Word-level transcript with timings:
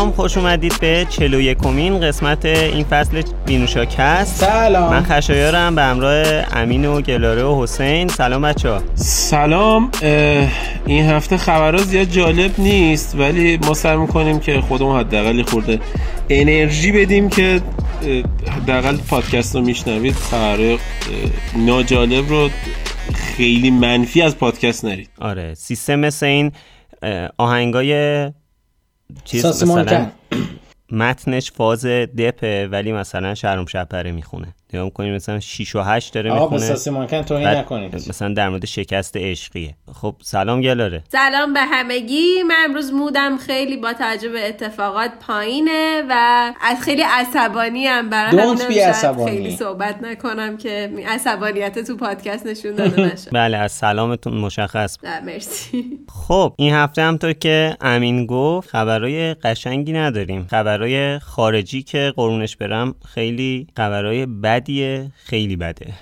سلام 0.00 0.12
خوش 0.12 0.36
اومدید 0.36 0.80
به 0.80 1.06
41 1.10 1.58
کمین 1.58 2.00
قسمت 2.00 2.44
این 2.44 2.84
فصل 2.84 3.22
بینوشاکست 3.46 4.44
سلام. 4.44 4.90
من 4.90 5.02
خشایارم 5.02 5.74
به 5.74 5.82
همراه 5.82 6.24
امین 6.52 6.84
و 6.84 7.00
گلاره 7.00 7.42
و 7.42 7.62
حسین. 7.62 8.08
سلام 8.08 8.42
بچه 8.42 8.70
ها 8.70 8.82
سلام 8.94 9.90
این 10.86 11.04
هفته 11.04 11.36
خبرها 11.36 11.82
زیاد 11.82 12.06
جالب 12.06 12.50
نیست 12.58 13.14
ولی 13.18 13.56
ما 13.56 13.74
سعی 13.74 13.96
می‌کنیم 13.96 14.40
که 14.40 14.60
خودمون 14.60 15.00
حداقل 15.00 15.42
خورده 15.42 15.80
انرژی 16.28 16.92
بدیم 16.92 17.28
که 17.28 17.60
حداقل 18.56 18.96
پادکست 18.96 19.54
رو 19.54 19.62
میشنوید. 19.62 20.14
خبر 20.14 20.78
ناجالب 21.56 22.28
رو 22.28 22.50
خیلی 23.14 23.70
منفی 23.70 24.22
از 24.22 24.36
پادکست 24.36 24.84
نرید. 24.84 25.10
آره 25.20 25.54
سیستم 25.54 25.94
مثل 25.94 26.26
این 26.26 26.52
آهنگای 27.38 28.30
چیز 29.24 29.46
مثلا. 29.46 30.10
متنش 30.92 31.52
فاز 31.52 31.86
دپه 31.86 32.68
ولی 32.68 32.92
مثلا 32.92 33.34
شهرام 33.34 33.66
شپره 33.66 34.12
می‌خونه 34.12 34.54
نگاه 34.74 34.84
می‌کنیم 34.84 35.14
مثلا 35.14 35.40
6 35.40 35.76
و 35.76 35.80
8 35.80 36.14
داره 36.14 36.30
آقا 36.30 36.44
می‌خونه. 36.44 36.60
ساسی 36.60 36.90
مانکن 36.90 37.22
توهین 37.22 37.44
بعد 37.44 37.56
نکنید. 37.56 37.94
مثلا 37.94 38.34
در 38.34 38.48
مورد 38.48 38.64
شکست 38.64 39.16
عشقیه. 39.16 39.74
خب 39.94 40.14
سلام 40.22 40.60
گلاره. 40.60 41.04
سلام 41.08 41.52
به 41.54 41.60
همگی. 41.60 42.42
من 42.48 42.54
امروز 42.64 42.92
مودم 42.92 43.36
خیلی 43.36 43.76
با 43.76 43.92
توجه 43.92 44.28
به 44.28 44.48
اتفاقات 44.48 45.10
پایینه 45.26 46.02
و 46.08 46.14
از 46.60 46.80
خیلی 46.80 47.02
عصبانی 47.02 47.86
هم 47.86 48.10
برای 48.10 48.80
عصبانی. 48.80 49.30
خیلی 49.30 49.56
صحبت 49.56 50.02
نکنم 50.02 50.56
که 50.56 50.90
عصبانیت 51.08 51.78
تو 51.78 51.96
پادکست 51.96 52.46
نشون 52.46 52.74
داده 52.74 53.02
نشه. 53.12 53.30
بله 53.30 53.56
از 53.56 53.72
سلامتون 53.72 54.34
مشخص. 54.34 54.96
مرسی. 55.26 55.98
خب 56.28 56.54
این 56.58 56.74
هفته 56.74 57.02
همطور 57.02 57.32
که 57.32 57.76
امین 57.80 58.26
گفت 58.26 58.68
خبرهای 58.68 59.34
قشنگی 59.34 59.92
نداریم. 59.92 60.46
خبرهای 60.50 61.18
خارجی 61.18 61.82
که 61.82 62.12
قرونش 62.16 62.56
برم 62.56 62.94
خیلی 63.14 63.66
خبرهای 63.76 64.26
بدیه 64.60 65.10
خیلی 65.24 65.56
بده. 65.56 65.92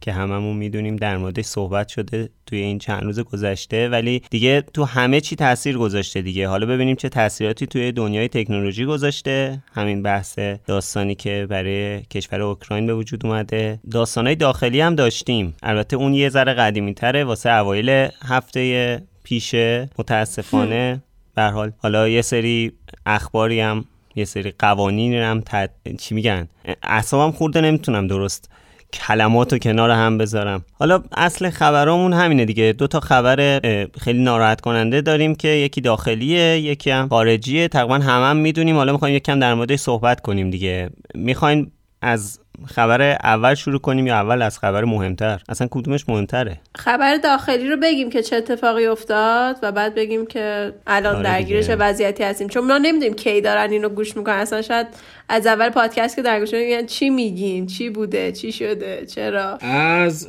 که 0.00 0.12
هممون 0.12 0.56
می‌دونیم 0.56 0.96
در 0.96 1.16
موردش 1.16 1.44
صحبت 1.44 1.88
شده 1.88 2.28
توی 2.46 2.58
این 2.58 2.78
چند 2.78 3.02
روز 3.02 3.20
گذشته 3.20 3.88
ولی 3.88 4.22
دیگه 4.30 4.60
تو 4.60 4.84
همه 4.84 5.20
چی 5.20 5.36
تاثیر 5.36 5.78
گذاشته 5.78 6.22
دیگه. 6.22 6.48
حالا 6.48 6.66
ببینیم 6.66 6.96
چه 6.96 7.08
تاثیراتی 7.08 7.66
توی 7.66 7.92
دنیای 7.92 8.28
تکنولوژی 8.28 8.84
گذاشته. 8.84 9.62
همین 9.72 10.02
بحث 10.02 10.38
داستانی 10.66 11.14
که 11.14 11.46
برای 11.50 12.02
کشور 12.02 12.42
اوکراین 12.42 12.86
به 12.86 12.94
وجود 12.94 13.26
اومده. 13.26 13.80
داستانهای 13.90 14.36
داخلی 14.36 14.80
هم 14.80 14.94
داشتیم. 14.94 15.54
البته 15.62 15.96
اون 15.96 16.14
یه 16.14 16.28
ذره 16.28 16.54
قدیمی 16.54 16.94
تره 16.94 17.24
واسه 17.24 17.50
اوایل 17.50 18.08
هفته 18.24 19.02
پیشه 19.22 19.90
متاسفانه. 19.98 21.02
به 21.34 21.42
حال 21.42 21.72
حالا 21.78 22.08
یه 22.08 22.22
سری 22.22 22.72
اخباری 23.06 23.60
هم 23.60 23.84
یه 24.16 24.24
سری 24.24 24.54
قوانین 24.58 25.14
هم 25.14 25.42
تد... 25.46 25.70
چی 25.98 26.14
میگن؟ 26.14 26.48
اعصابم 26.82 27.32
خورده 27.32 27.60
نمی‌تونم 27.60 28.06
درست 28.06 28.50
کلمات 28.92 29.52
رو 29.52 29.58
کنار 29.58 29.90
هم 29.90 30.18
بذارم. 30.18 30.64
حالا 30.72 31.02
اصل 31.12 31.50
خبرامون 31.50 32.12
همینه 32.12 32.44
دیگه. 32.44 32.72
دو 32.72 32.86
تا 32.86 33.00
خبر 33.00 33.60
خیلی 34.00 34.22
ناراحت 34.22 34.60
کننده 34.60 35.00
داریم 35.00 35.34
که 35.34 35.48
یکی 35.48 35.80
داخلیه 35.80 36.60
یکی 36.60 36.90
هم 36.90 37.08
خارجیه. 37.08 37.68
تقریبا 37.68 37.94
همه 37.94 38.26
هم 38.26 38.36
می‌دونیم. 38.36 38.76
حالا 38.76 38.92
می‌خوایم 38.92 39.16
یکم 39.16 39.40
در 39.40 39.54
موردش 39.54 39.78
صحبت 39.78 40.20
کنیم 40.20 40.50
دیگه. 40.50 40.90
می‌خواین 41.14 41.70
از 42.02 42.40
خبر 42.66 43.02
اول 43.02 43.54
شروع 43.54 43.78
کنیم 43.78 44.06
یا 44.06 44.14
اول 44.14 44.42
از 44.42 44.58
خبر 44.58 44.84
مهمتر؟ 44.84 45.40
اصلا 45.48 45.68
کدومش 45.70 46.08
مهمتره؟ 46.08 46.60
خبر 46.74 47.16
داخلی 47.16 47.68
رو 47.68 47.76
بگیم 47.76 48.10
که 48.10 48.22
چه 48.22 48.36
اتفاقی 48.36 48.86
افتاد 48.86 49.56
و 49.62 49.72
بعد 49.72 49.94
بگیم 49.94 50.26
که 50.26 50.72
الان 50.86 51.14
آره 51.14 51.24
درگیر. 51.24 51.62
چه 51.62 51.76
وضعیتی 51.76 52.22
هستیم. 52.22 52.48
چون 52.48 52.66
ما 52.66 52.78
نمی‌دونیم 52.78 53.14
کی 53.14 53.40
دارن 53.40 53.70
اینو 53.70 53.88
گوش 53.88 54.16
می‌کنن. 54.16 54.34
اصلا 54.34 54.62
شاید 54.62 54.86
از 55.28 55.46
اول 55.46 55.70
پادکست 55.70 56.16
که 56.16 56.22
در 56.22 56.40
گوش 56.40 56.54
میگن 56.54 56.86
چی 56.86 57.10
میگین؟ 57.10 57.66
چی 57.66 57.90
بوده؟ 57.90 58.32
چی 58.32 58.52
شده؟ 58.52 59.06
چرا؟ 59.06 59.56
از 59.56 60.28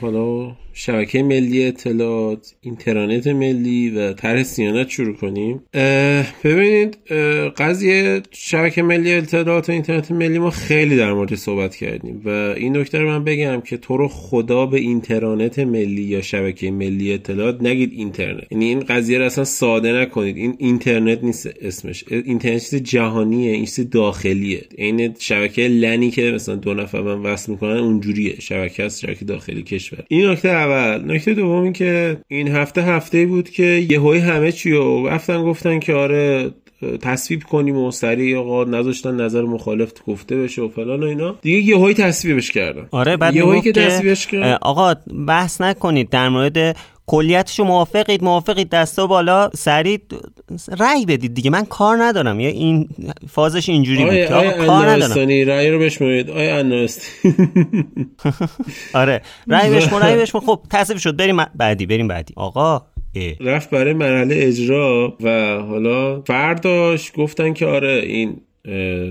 حالا 0.00 0.52
شبکه 0.76 1.22
ملی 1.22 1.66
اطلاعات 1.66 2.54
اینترنت 2.60 3.26
ملی 3.26 3.90
و 3.90 4.12
طرح 4.12 4.42
سیانت 4.42 4.88
شروع 4.88 5.16
کنیم. 5.16 5.62
اه، 5.74 6.24
ببینید 6.44 6.98
اه، 7.10 7.48
قضیه 7.48 8.22
شبکه 8.30 8.82
ملی 8.82 9.14
اطلاعات 9.14 9.68
و 9.68 9.72
اینترنت 9.72 10.10
ملی 10.10 10.38
ما 10.38 10.50
خیلی 10.50 10.96
در 10.96 11.12
مورد 11.12 11.34
صحبت 11.44 11.76
کردیم. 11.76 12.22
و 12.24 12.28
این 12.28 12.76
نکته 12.76 12.98
رو 12.98 13.08
من 13.08 13.24
بگم 13.24 13.60
که 13.60 13.76
تو 13.76 13.96
رو 13.96 14.08
خدا 14.08 14.66
به 14.66 14.78
اینترنت 14.78 15.58
ملی 15.58 16.02
یا 16.02 16.22
شبکه 16.22 16.70
ملی 16.70 17.12
اطلاعات 17.12 17.62
نگید 17.62 17.92
اینترنت. 17.92 18.44
یعنی 18.50 18.64
این 18.64 18.80
قضیه 18.80 19.18
رو 19.18 19.24
اصلا 19.24 19.44
ساده 19.44 19.92
نکنید. 19.92 20.36
این 20.36 20.54
اینترنت 20.58 21.24
نیست 21.24 21.50
اسمش. 21.62 22.04
اینترنت 22.08 22.70
چیز 22.70 22.82
جهانیه 22.82 23.52
این 23.52 23.64
چیز 23.64 23.90
داخلیه. 23.90 24.62
این 24.76 25.14
شبکه 25.18 25.68
لنی 25.68 26.10
که 26.10 26.22
مثلا 26.22 26.54
دو 26.54 26.74
نفر 26.74 27.00
من 27.00 27.22
وصل 27.22 27.52
می‌کنن 27.52 27.76
اونجوریه. 27.76 28.40
شبکه 28.40 28.84
است 28.84 29.00
شبکه 29.00 29.24
داخلی 29.24 29.62
کشور. 29.62 30.04
این 30.08 30.26
نکته 30.26 30.48
اول. 30.48 31.12
نکته 31.12 31.34
دوم 31.34 31.62
این 31.62 31.72
که 31.72 32.16
این 32.28 32.48
هفته 32.48 32.82
هفته 32.82 33.26
بود 33.26 33.50
که 33.50 33.86
یهویی 33.90 34.20
همه 34.20 34.52
چی 34.52 34.70
رو 34.70 35.06
رفتن 35.06 35.42
گفتن 35.42 35.78
که 35.78 35.92
آره 35.94 36.50
تصویب 37.02 37.42
کنیم 37.42 37.76
و 37.76 37.90
سریع 37.90 38.38
آقا 38.38 38.64
نذاشتن 38.64 39.20
نظر 39.20 39.42
مخالف 39.42 39.92
گفته 40.06 40.36
بشه 40.36 40.62
و 40.62 40.68
فلان 40.68 41.02
و 41.02 41.06
اینا. 41.06 41.34
دیگه 41.42 41.58
یهویی 41.58 41.94
تصویبش 41.94 42.50
کردن. 42.50 42.86
آره 42.90 43.16
بعد 43.16 43.36
یهویی 43.36 43.60
که 43.60 43.72
تصویبش 43.72 44.26
کرد. 44.26 44.42
اه، 44.42 44.58
آقا 44.62 44.94
بحث 45.28 45.60
نکنید 45.60 46.10
در 46.10 46.28
مورد 46.28 46.76
کلیتشو 47.06 47.64
موافقید 47.64 48.24
موافقید 48.24 48.68
دستا 48.70 49.06
بالا 49.06 49.50
سریع 49.54 49.98
رأی 50.78 51.06
بدید 51.06 51.34
دیگه. 51.34 51.50
من 51.50 51.64
کار 51.64 52.02
ندارم. 52.04 52.40
یا 52.40 52.48
این 52.48 52.88
فازش 53.28 53.68
اینجوری 53.68 54.04
بود 54.04 54.14
آقا 54.14 54.66
کار 54.66 54.90
ندارم. 54.90 55.28
رأی 55.48 55.70
رو 55.70 55.78
بشمارید. 55.78 56.30
آیا 56.30 56.58
انارستانی 56.58 57.34
آره 58.94 59.22
رأی 59.48 59.70
بشمون 59.76 60.02
رأی 60.02 60.16
بشمون 60.16 60.44
خب 60.44 60.60
تصویب 60.70 60.98
شد. 60.98 61.16
بریم 61.16 61.36
بعدی 61.54 61.86
بریم 61.86 62.08
بعدی. 62.08 62.34
آقا. 62.36 62.82
رفت 63.40 63.70
برای 63.70 63.92
مرحله 63.92 64.34
اجرا 64.38 65.16
و 65.20 65.58
حالا 65.58 66.20
فرداش 66.20 67.12
گفتن 67.16 67.52
که 67.52 67.66
آره 67.66 68.02
این 68.06 68.40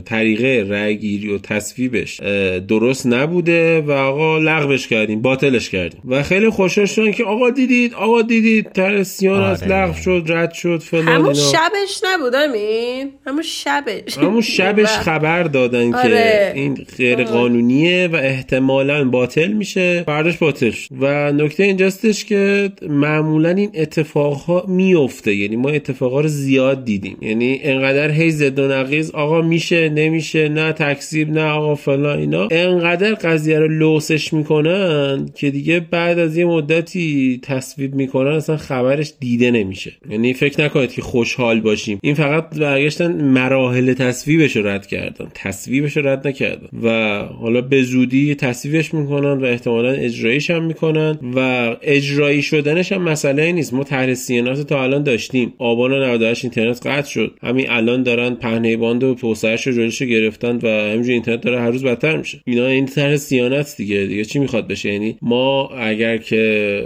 طریقه 0.05 0.65
رأی 0.69 0.97
گیری 0.97 1.33
و 1.33 1.37
تصویبش 1.37 2.19
درست 2.67 3.07
نبوده 3.07 3.81
و 3.81 3.91
آقا 3.91 4.37
لغوش 4.37 4.87
کردیم 4.87 5.21
باطلش 5.21 5.69
کردیم. 5.69 6.01
و 6.05 6.23
خیلی 6.23 6.49
خوشحال 6.49 6.85
شدن 6.85 7.11
که 7.11 7.23
آقا 7.23 7.49
دیدید 7.49 7.93
آقا 7.93 8.21
دیدید 8.21 8.71
تر 8.71 9.03
سیانت 9.03 9.63
آره. 9.63 9.71
لغو 9.71 9.93
شد 9.93 10.23
رد 10.27 10.53
شد 10.53 10.77
فلان 10.77 11.07
همون 11.07 11.25
اینا. 11.25 11.33
شبش 11.33 12.01
نبود 12.05 12.35
امین 12.35 13.11
همون 13.27 13.41
شبش. 13.41 14.17
همون 14.17 14.41
شبش 14.41 14.87
خبر 15.07 15.43
دادن 15.43 15.93
آره. 15.93 16.09
که 16.09 16.51
این 16.55 16.85
غیر 16.97 17.23
قانونیه 17.23 18.09
و 18.13 18.15
احتمالا 18.15 19.09
باطل 19.09 19.51
میشه. 19.51 20.03
فرداش 20.05 20.37
باطل 20.37 20.71
شد. 20.71 20.89
و 20.99 21.31
نکته 21.31 21.63
اینجاستش 21.63 22.25
که 22.25 22.71
معمولا 22.89 23.49
این 23.49 23.71
اتفاقها 23.73 24.65
میفته 24.67 25.35
یعنی 25.35 25.55
ما 25.55 25.69
اتفاقها 25.69 26.21
رو 26.21 26.27
زیاد 26.27 26.85
دیدیم. 26.85 27.17
یعنی 27.21 27.59
انقدر 27.63 28.11
هی 28.11 28.31
زد 28.31 28.59
و 28.59 28.67
نقیز 28.67 29.11
آقا 29.11 29.42
میشه 29.45 29.89
نمیشه 29.89 30.49
نه 30.49 30.71
تکذیب 30.71 31.29
نه 31.29 31.43
آقا 31.43 31.75
فلان 31.75 32.19
اینا. 32.19 32.47
انقدر 32.51 33.13
قضیه 33.13 33.59
رو 33.59 33.67
لوسش 33.67 34.33
می‌کنن 34.33 35.29
که 35.35 35.51
دیگه 35.51 35.79
بعد 35.79 36.19
از 36.19 36.37
یه 36.37 36.45
مدتی 36.45 37.39
تصویب 37.43 37.95
می‌کنن 37.95 38.31
اصلا 38.31 38.57
خبرش 38.57 39.13
دیده 39.19 39.51
نمیشه. 39.51 39.91
یعنی 40.09 40.33
فکر 40.33 40.63
نکنید 40.63 40.91
که 40.91 41.01
خوشحال 41.01 41.61
باشیم. 41.61 41.99
این 42.03 42.13
فقط 42.13 42.59
برگشتن 42.59 43.21
مراحل 43.21 43.93
تصویبش 43.93 44.55
رو 44.55 44.67
رد 44.67 44.87
کردن. 44.87 45.27
تصویبش 45.33 45.97
رو 45.97 46.07
رد 46.07 46.27
نکردن. 46.27 46.67
و 46.83 47.19
حالا 47.25 47.61
به 47.61 47.83
زودی 47.83 48.35
تصویبش 48.35 48.93
می‌کنن 48.93 49.41
و 49.41 49.45
احتمالا 49.45 49.91
اجراییش 49.91 50.49
هم 50.49 50.63
می‌کنن. 50.63 51.19
و 51.35 51.69
اجرایی 51.81 52.41
شدنش 52.41 52.91
هم 52.91 53.01
مسئله 53.01 53.51
نیست. 53.51 53.73
ما 53.73 53.83
طرح 53.83 54.13
صیانت 54.13 54.67
تا 54.67 54.83
الان 54.83 55.03
داشتیم. 55.03 55.53
آبان 55.57 56.03
98 56.03 56.45
اینترنت 56.45 56.87
قطع 56.87 57.09
شد. 57.09 57.31
همین 57.43 57.69
الان 57.69 58.03
دارن 58.03 58.35
پهنه 58.35 58.77
باند 58.77 59.03
و 59.03 59.15
توسعهش 59.33 59.67
رو 59.67 59.73
جلوش 59.73 60.01
گرفتن 60.01 60.59
و 60.63 60.67
همینجور 60.67 61.13
اینترنت 61.13 61.41
داره 61.41 61.61
هر 61.61 61.71
روز 61.71 61.83
بدتر 61.83 62.17
میشه. 62.17 62.41
اینا 62.45 62.67
این 62.67 62.85
طرح 62.85 63.15
صیانت 63.15 63.73
دیگه. 63.77 64.05
دیگه 64.05 64.25
چی 64.25 64.39
می‌خواد 64.39 64.67
بشه؟ 64.67 64.93
یعنی 64.93 65.15
ما 65.21 65.67
اگر 65.67 66.17
که 66.17 66.83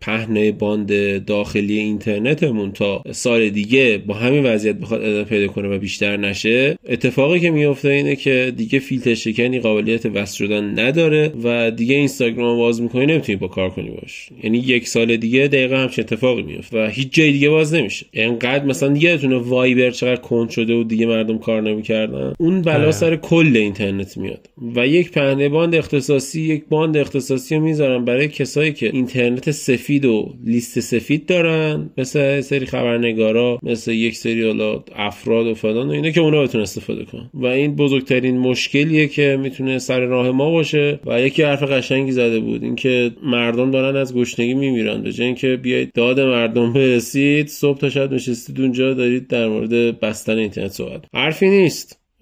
پهنه 0.00 0.52
باند 0.52 1.24
داخلی 1.24 1.78
اینترنتمون 1.78 2.72
تا 2.72 3.02
سال 3.10 3.48
دیگه 3.48 4.02
با 4.06 4.14
همین 4.14 4.46
وضعیت 4.46 4.76
بخواد 4.76 5.04
ادامه 5.04 5.24
پیدا 5.24 5.46
کنه 5.46 5.68
و 5.68 5.78
بیشتر 5.78 6.16
نشه 6.16 6.78
اتفاقی 6.88 7.40
که 7.40 7.50
میفته 7.50 7.88
اینه 7.88 8.16
که 8.16 8.52
دیگه 8.56 8.78
فیلتر 8.78 9.14
شکنی 9.14 9.60
قابلیت 9.60 10.06
وصل 10.06 10.36
شدن 10.36 10.78
نداره 10.78 11.32
و 11.44 11.70
دیگه 11.70 11.94
اینستاگرام 11.94 12.58
باز 12.58 12.82
می‌کنی 12.82 13.06
نمی‌تونی 13.06 13.36
با 13.36 13.48
کار 13.48 13.70
کنی 13.70 13.90
باهاش. 13.90 14.28
یعنی 14.42 14.58
یک 14.58 14.88
سال 14.88 15.16
دیگه 15.16 15.48
دقیقا 15.48 15.76
همچین 15.76 16.04
اتفاقی 16.04 16.42
میفته 16.42 16.84
و 16.84 16.88
هیچ 16.88 17.08
جای 17.12 17.32
دیگه 17.32 17.48
باز 17.48 17.74
نمیشه. 17.74 18.06
انقدر 18.14 18.64
مثلا 18.64 18.96
یادتونه 18.96 19.36
وایبر 19.36 19.90
چقدر 19.90 20.20
کند 20.20 20.50
شده 20.50 20.74
و 20.74 20.84
دیگه 20.84 21.06
مردم 21.06 21.38
کار 21.38 21.62
نمی‌کنن 21.62 21.80
می‌کردن 21.90 22.32
اون 22.38 22.62
بلا 22.62 22.74
آره. 22.74 22.90
سر 22.90 23.16
کل 23.16 23.56
اینترنت 23.56 24.16
میاد. 24.16 24.48
و 24.76 24.86
یک 24.86 25.10
پهنه 25.10 25.48
باند 25.48 25.74
اختصاصی 25.74 26.40
یک 26.42 26.64
باند 26.68 26.96
اختصاصی 26.96 27.54
رو 27.54 27.60
می‌ذارن 27.60 28.04
برای 28.04 28.28
کسایی 28.28 28.72
که 28.72 28.90
اینترنت 28.92 29.50
سفید 29.50 30.04
و 30.04 30.34
لیست 30.44 30.80
سفید 30.80 31.26
دارن 31.26 31.90
مثل 31.98 32.40
سری 32.40 32.66
خبرنگارا 32.66 33.58
مثل 33.62 33.92
یک 33.92 34.16
سری 34.16 34.46
حالا 34.46 34.84
افراد 34.96 35.46
و 35.46 35.54
فلان 35.54 35.88
و 35.88 35.90
اینا 35.90 36.10
که 36.10 36.20
اونا 36.20 36.42
بتونن 36.42 36.62
استفاده 36.62 37.04
کنن. 37.04 37.30
و 37.34 37.46
این 37.46 37.76
بزرگترین 37.76 38.38
مشکلیه 38.38 39.08
که 39.08 39.38
می‌تونه 39.42 39.78
سر 39.78 40.00
راه 40.00 40.30
ما 40.30 40.50
باشه. 40.50 41.00
و 41.06 41.20
یکی 41.20 41.42
حرف 41.42 41.62
قشنگی 41.62 42.12
زده 42.12 42.40
بود 42.40 42.62
اینکه 42.62 43.10
مردم 43.22 43.70
دارن 43.70 43.96
از 43.96 44.14
گشنگی 44.14 44.54
میمیرن. 44.54 45.02
به 45.02 45.12
جای 45.12 45.26
اینکه 45.26 45.56
بیاید 45.56 45.92
داد 45.94 46.20
مردم 46.20 46.72
برسید 46.72 47.46
صبح 47.48 47.78
تا 47.78 47.90
شب 47.90 48.12
نشستید 48.12 48.60
اونجا 48.60 48.94
دارید 48.94 49.28
در 49.28 49.48
مورد 49.48 50.00
بستن 50.00 50.38
اینترنت 50.38 50.70
صحبت 50.70 51.04
حرفی 51.14 51.48
نیست. 51.48 51.79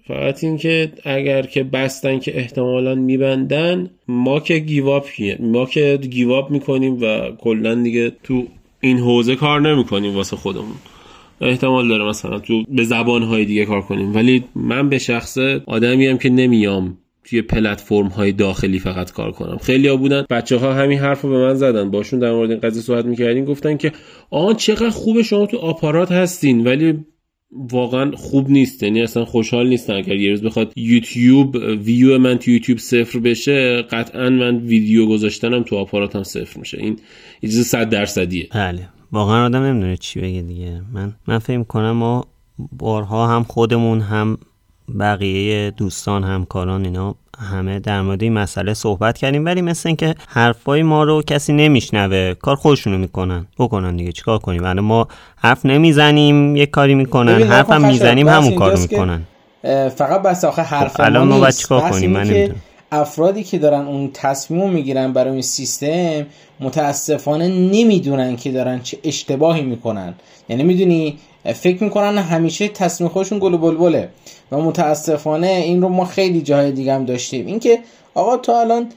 فقط 0.09 0.43
اینکه 0.43 0.91
اگر 1.03 1.41
که 1.41 1.63
بستن 1.63 2.19
که 2.19 2.37
احتمالا 2.37 2.95
میبندن 2.95 3.89
ما 4.07 4.39
که 4.39 4.59
گیواب 4.59 5.05
ما 5.39 5.65
که 5.65 5.99
گیواب 6.09 6.51
می‌کنیم 6.51 7.01
و 7.01 7.31
کلا 7.37 7.75
دیگه 7.75 8.11
تو 8.23 8.43
این 8.81 8.97
حوزه 8.97 9.35
کار 9.35 9.61
نمی‌کنیم 9.61 10.15
واسه 10.15 10.35
خودمون. 10.35 10.75
احتمال 11.41 11.87
داره 11.87 12.05
مثلا 12.05 12.39
تو 12.39 12.63
به 12.69 12.83
زبانهای 12.83 13.45
دیگه 13.45 13.65
کار 13.65 13.81
کنیم. 13.81 14.15
ولی 14.15 14.43
من 14.55 14.89
به 14.89 14.97
شخصه 14.97 15.61
آدمی 15.67 16.07
هم 16.07 16.17
که 16.17 16.29
نمیام 16.29 16.97
توی 17.23 17.41
پلتفرم 17.41 18.07
های 18.07 18.31
داخلی 18.31 18.79
فقط 18.79 19.11
کار 19.11 19.31
کنم. 19.31 19.57
خیلی 19.57 19.87
ها 19.87 19.95
بودن 19.95 20.25
بچه 20.29 20.57
ها 20.57 20.73
همین 20.73 20.99
حرف 20.99 21.21
رو 21.21 21.29
به 21.29 21.37
من 21.37 21.53
زدن. 21.53 21.91
باشون 21.91 22.19
در 22.19 22.31
مورد 22.31 22.51
این 22.51 22.59
قضیه 22.59 22.81
صحبت 22.81 23.05
می‌کردین 23.05 23.45
گفتن 23.45 23.77
که 23.77 23.91
آن 24.29 24.55
چقدر 24.55 24.89
خوب 24.89 25.21
شما 25.21 25.45
تو 25.45 25.57
آپارات 25.57 26.11
هستین 26.11 26.63
ولی 26.67 27.05
واقعا 27.51 28.11
خوب 28.11 28.49
نیست. 28.49 28.83
یعنی 28.83 29.01
اصلا 29.01 29.25
خوشحال 29.25 29.69
نیستن 29.69 29.93
اگر 29.93 30.15
یه 30.15 30.29
روز 30.29 30.43
بخواد 30.43 30.73
یوتیوب 30.75 31.55
ویو 31.55 32.17
من 32.17 32.37
تو 32.37 32.51
یوتیوب 32.51 32.79
صفر 32.79 33.19
بشه 33.19 33.81
قطعا 33.81 34.29
من 34.29 34.57
ویدیو 34.57 35.05
گذاشتنم 35.05 35.63
تو 35.63 35.75
آپاراتم 35.77 36.23
صفر 36.23 36.59
میشه. 36.59 36.77
این 36.77 36.99
یه 37.41 37.49
چیز 37.49 37.67
صد 37.67 37.89
درصدیه. 37.89 38.47
بله. 38.51 38.89
واقعا 39.11 39.45
آدم 39.45 39.63
نمی‌دونه 39.63 39.97
چی 39.97 40.19
بگه 40.19 40.41
دیگه. 40.41 40.81
من 40.93 41.13
من 41.27 41.39
فکر 41.39 41.63
کنم 41.63 41.91
ما 41.91 42.27
بارها 42.71 43.35
هم 43.35 43.43
خودمون 43.43 44.01
هم 44.01 44.37
بقیه 44.99 45.71
دوستان 45.71 46.23
همکاران 46.23 46.85
اینا 46.85 47.15
همه 47.51 47.79
در 47.79 48.01
مورد 48.01 48.23
این 48.23 48.33
مسئله 48.33 48.73
صحبت 48.73 49.17
کردیم. 49.17 49.45
ولی 49.45 49.61
مثل 49.61 49.89
اینکه 49.89 50.15
حرفای 50.27 50.83
ما 50.83 51.03
رو 51.03 51.21
کسی 51.21 51.53
نمیشنوه 51.53 52.33
کار 52.33 52.55
خودشونو 52.55 52.97
می‌کنن. 52.97 53.47
بکنن 53.59 53.95
دیگه 53.95 54.11
چیکار 54.11 54.37
کنیم؟ 54.39 54.63
الان 54.63 54.85
ما 54.85 55.07
حرف 55.35 55.65
نمی‌زنیم 55.65 56.55
یه 56.55 56.65
کاری 56.65 56.95
می‌کنن. 56.95 57.41
حرف 57.41 57.71
هم 57.71 57.87
می‌زنیم 57.87 58.27
همون 58.27 58.55
کارو 58.55 58.79
می‌کنن. 58.79 59.21
فقط 59.95 60.21
بس 60.21 60.43
آخه 60.43 60.61
حرف 60.61 60.93
خب 60.93 61.03
الان 61.03 61.27
ما 61.27 61.39
باید 61.39 61.55
چیکار 61.55 61.91
کنیم؟ 61.91 62.11
من 62.11 62.23
نمی‌دونم. 62.23 62.61
افرادی 62.91 63.43
که 63.43 63.57
دارن 63.57 63.85
اون 63.85 64.09
تصمیم 64.13 64.69
می‌گیرن 64.69 65.13
برای 65.13 65.31
این 65.31 65.41
سیستم 65.41 66.25
متاسفانه 66.59 67.47
نمی‌دونن 67.47 68.35
که 68.35 68.51
دارن 68.51 68.79
چه 68.79 68.97
اشتباهی 69.03 69.61
می‌کنن. 69.61 70.13
یعنی 70.49 70.63
می‌دونی 70.63 71.17
فکر 71.43 71.83
می‌کنن 71.83 72.17
همیشه 72.17 72.67
تصمیم 72.67 73.09
خودشون 73.09 73.39
گل 73.39 73.53
و 73.53 73.57
بلبله 73.57 74.09
و 74.51 74.57
متاسفانه 74.57 75.47
این 75.47 75.81
رو 75.81 75.89
ما 75.89 76.05
خیلی 76.05 76.41
جاهای 76.41 76.71
دیگه 76.71 76.93
هم 76.93 77.05
داشتیم. 77.05 77.45
اینکه 77.45 77.79
آقا 78.13 78.37
تا 78.37 78.59
الان 78.59 78.89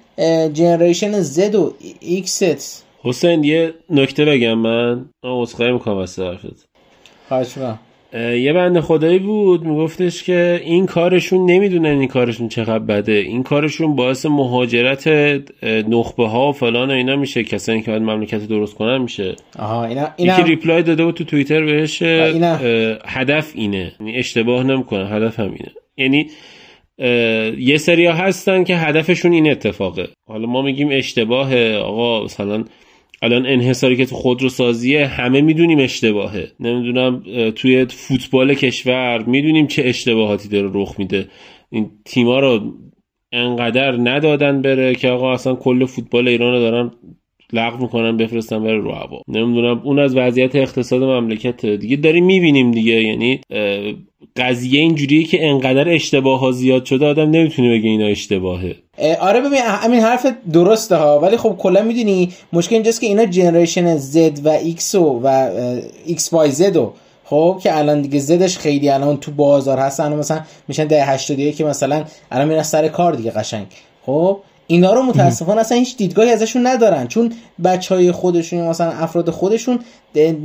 جنریشن 0.53 1.21
زد 1.21 1.55
و 1.55 1.75
ایکست 2.01 2.85
حسین 3.03 3.45
یه 3.45 3.75
نکته 3.91 4.25
بگم 4.25 4.55
من. 4.55 4.95
من 4.95 5.05
عذرخواهی 5.25 5.73
می‌کنم 5.73 5.97
از 5.97 6.19
خواهش 7.29 7.59
یه 8.15 8.53
بنده 8.53 8.81
خدایی 8.81 9.19
بود 9.19 9.65
میگفتش 9.65 10.23
که 10.23 10.61
این 10.65 10.87
کارشون 10.87 11.51
نمی‌دونن 11.51 11.99
این 11.99 12.09
کارشون 12.09 12.49
چقدر 12.49 12.79
بده. 12.79 13.13
این 13.13 13.43
کارشون 13.43 13.97
باعث 13.97 14.27
مهاجرت 14.27 15.09
نخبه 15.89 16.29
ها 16.29 16.49
و 16.49 16.53
فلان 16.53 16.91
و 16.91 16.93
اینا 16.93 17.17
میشه 17.17 17.45
کسانی 17.45 17.83
که 17.83 17.91
باید 17.91 18.03
مملکت 18.03 18.49
درست 18.49 18.75
کنن 18.75 18.99
میشه. 18.99 19.37
آها 19.59 19.85
اینا 19.85 20.09
اینا 20.17 20.41
یکی 20.41 20.43
reply 20.51 20.83
داده 20.83 21.05
بود 21.05 21.15
تو 21.15 21.25
توییتر 21.25 21.65
بهش 21.65 22.03
اینا... 22.03 22.57
هدف 23.07 23.53
اینه. 23.55 23.93
یعنی 24.01 24.17
اشتباه 24.17 24.65
نمی‌کنه 24.65 25.09
هدف 25.09 25.41
هم 25.41 25.55
اینه. 25.55 25.73
یعنی 25.97 26.27
یه 27.59 27.77
سریا 27.77 28.13
هستن 28.13 28.65
که 28.65 28.77
هدفشون 28.77 29.33
این 29.33 29.51
اتفاقه. 29.51 30.09
حالا 30.29 30.47
ما 30.47 30.63
میگیم 30.63 30.89
اشتباه 30.93 31.77
آقا 31.77 32.25
مثلا 32.25 32.65
الان 33.23 33.47
انحصاری 33.47 33.97
که 33.97 34.07
تو 34.07 34.15
خودرو 34.15 34.49
سازیه 34.49 35.07
همه 35.07 35.41
می‌دونیم 35.41 35.79
اشتباهه. 35.79 36.49
نمی‌دونم 36.61 37.23
توی 37.51 37.85
فوتبال 37.85 38.55
کشور 38.55 39.23
می‌دونیم 39.23 39.67
چه 39.67 39.83
اشتباهاتی 39.87 40.49
داره 40.49 40.71
رخ 40.75 40.95
میده. 40.99 41.29
این 41.71 41.91
تیما 42.05 42.41
رو 42.41 42.75
انقدر 43.33 43.93
ندادن 43.93 44.63
بره 44.63 44.95
که 44.95 45.09
آقا 45.09 45.33
اصلا 45.33 45.55
کل 45.55 45.85
فوتبال 45.85 46.29
ایران 46.29 46.53
رو 46.53 46.59
دارن 46.59 46.91
لغو 47.53 47.83
می‌کنن 47.83 48.17
بفرستن 48.17 48.65
بره 48.65 48.79
رو 48.79 48.93
هوا. 48.93 49.23
نمی‌دونم 49.29 49.81
اون 49.85 49.99
از 49.99 50.17
وضعیت 50.17 50.57
اقتصاد 50.57 51.03
مملکت 51.03 51.67
دیگه 51.67 51.97
داریم 51.97 52.25
می‌بینیم 52.25 52.71
دیگه. 52.71 53.03
یعنی 53.03 53.41
قضیه 54.37 54.81
اینجوریه 54.81 55.25
که 55.25 55.47
انقدر 55.47 55.89
اشتباه 55.89 56.41
ها 56.41 56.53
زیاد 56.53 56.85
شده 56.85 57.07
آدم 57.07 57.31
نمی‌تونه 57.31 57.79
بگه 57.79 57.89
اینا 57.89 58.07
اشتباهه. 58.07 58.77
آره 59.21 59.41
ببین 59.41 59.59
همین 59.59 60.01
حرف 60.01 60.27
درسته 60.53 60.97
ها 60.97 61.19
ولی 61.19 61.37
خب 61.37 61.57
کلا 61.59 61.83
می‌دونی 61.83 62.29
مشکل 62.53 62.75
اینجاست 62.75 63.01
که 63.01 63.07
اینا 63.07 63.25
جنریشن 63.25 63.99
Z 63.99 64.17
و 64.45 64.59
X 64.59 64.95
و 64.95 65.49
X 66.07 66.21
Y 66.21 66.55
Z 66.55 66.77
و. 66.77 66.93
خب 67.25 67.61
که 67.63 67.79
الان 67.79 68.03
دیگه 68.03 68.19
زدش 68.19 68.59
خیلی 68.59 68.89
الان 68.89 69.17
تو 69.17 69.31
بازار 69.31 69.79
هستن 69.79 70.13
مثلا 70.13 70.41
میشن 70.69 70.85
ده 70.85 71.07
81 71.07 71.57
که 71.57 71.65
مثلا 71.65 72.05
الان 72.31 72.49
میرن 72.49 72.63
سر 72.63 72.89
کار 72.89 73.13
دیگه 73.13 73.31
قشنگ. 73.31 73.67
خب 74.07 74.39
اینا 74.73 74.95
رو 74.95 75.03
متاسفانه 75.03 75.61
اصلا 75.61 75.79
هیچ 75.79 75.97
دیدگاهی 75.97 76.31
ازشون 76.31 76.67
ندارن. 76.67 77.07
چون 77.07 77.33
بچه 77.65 77.95
های 77.95 78.13
خودشون 78.13 78.69
مثلا 78.69 78.91
افراد 78.91 79.31
خودشون 79.31 79.79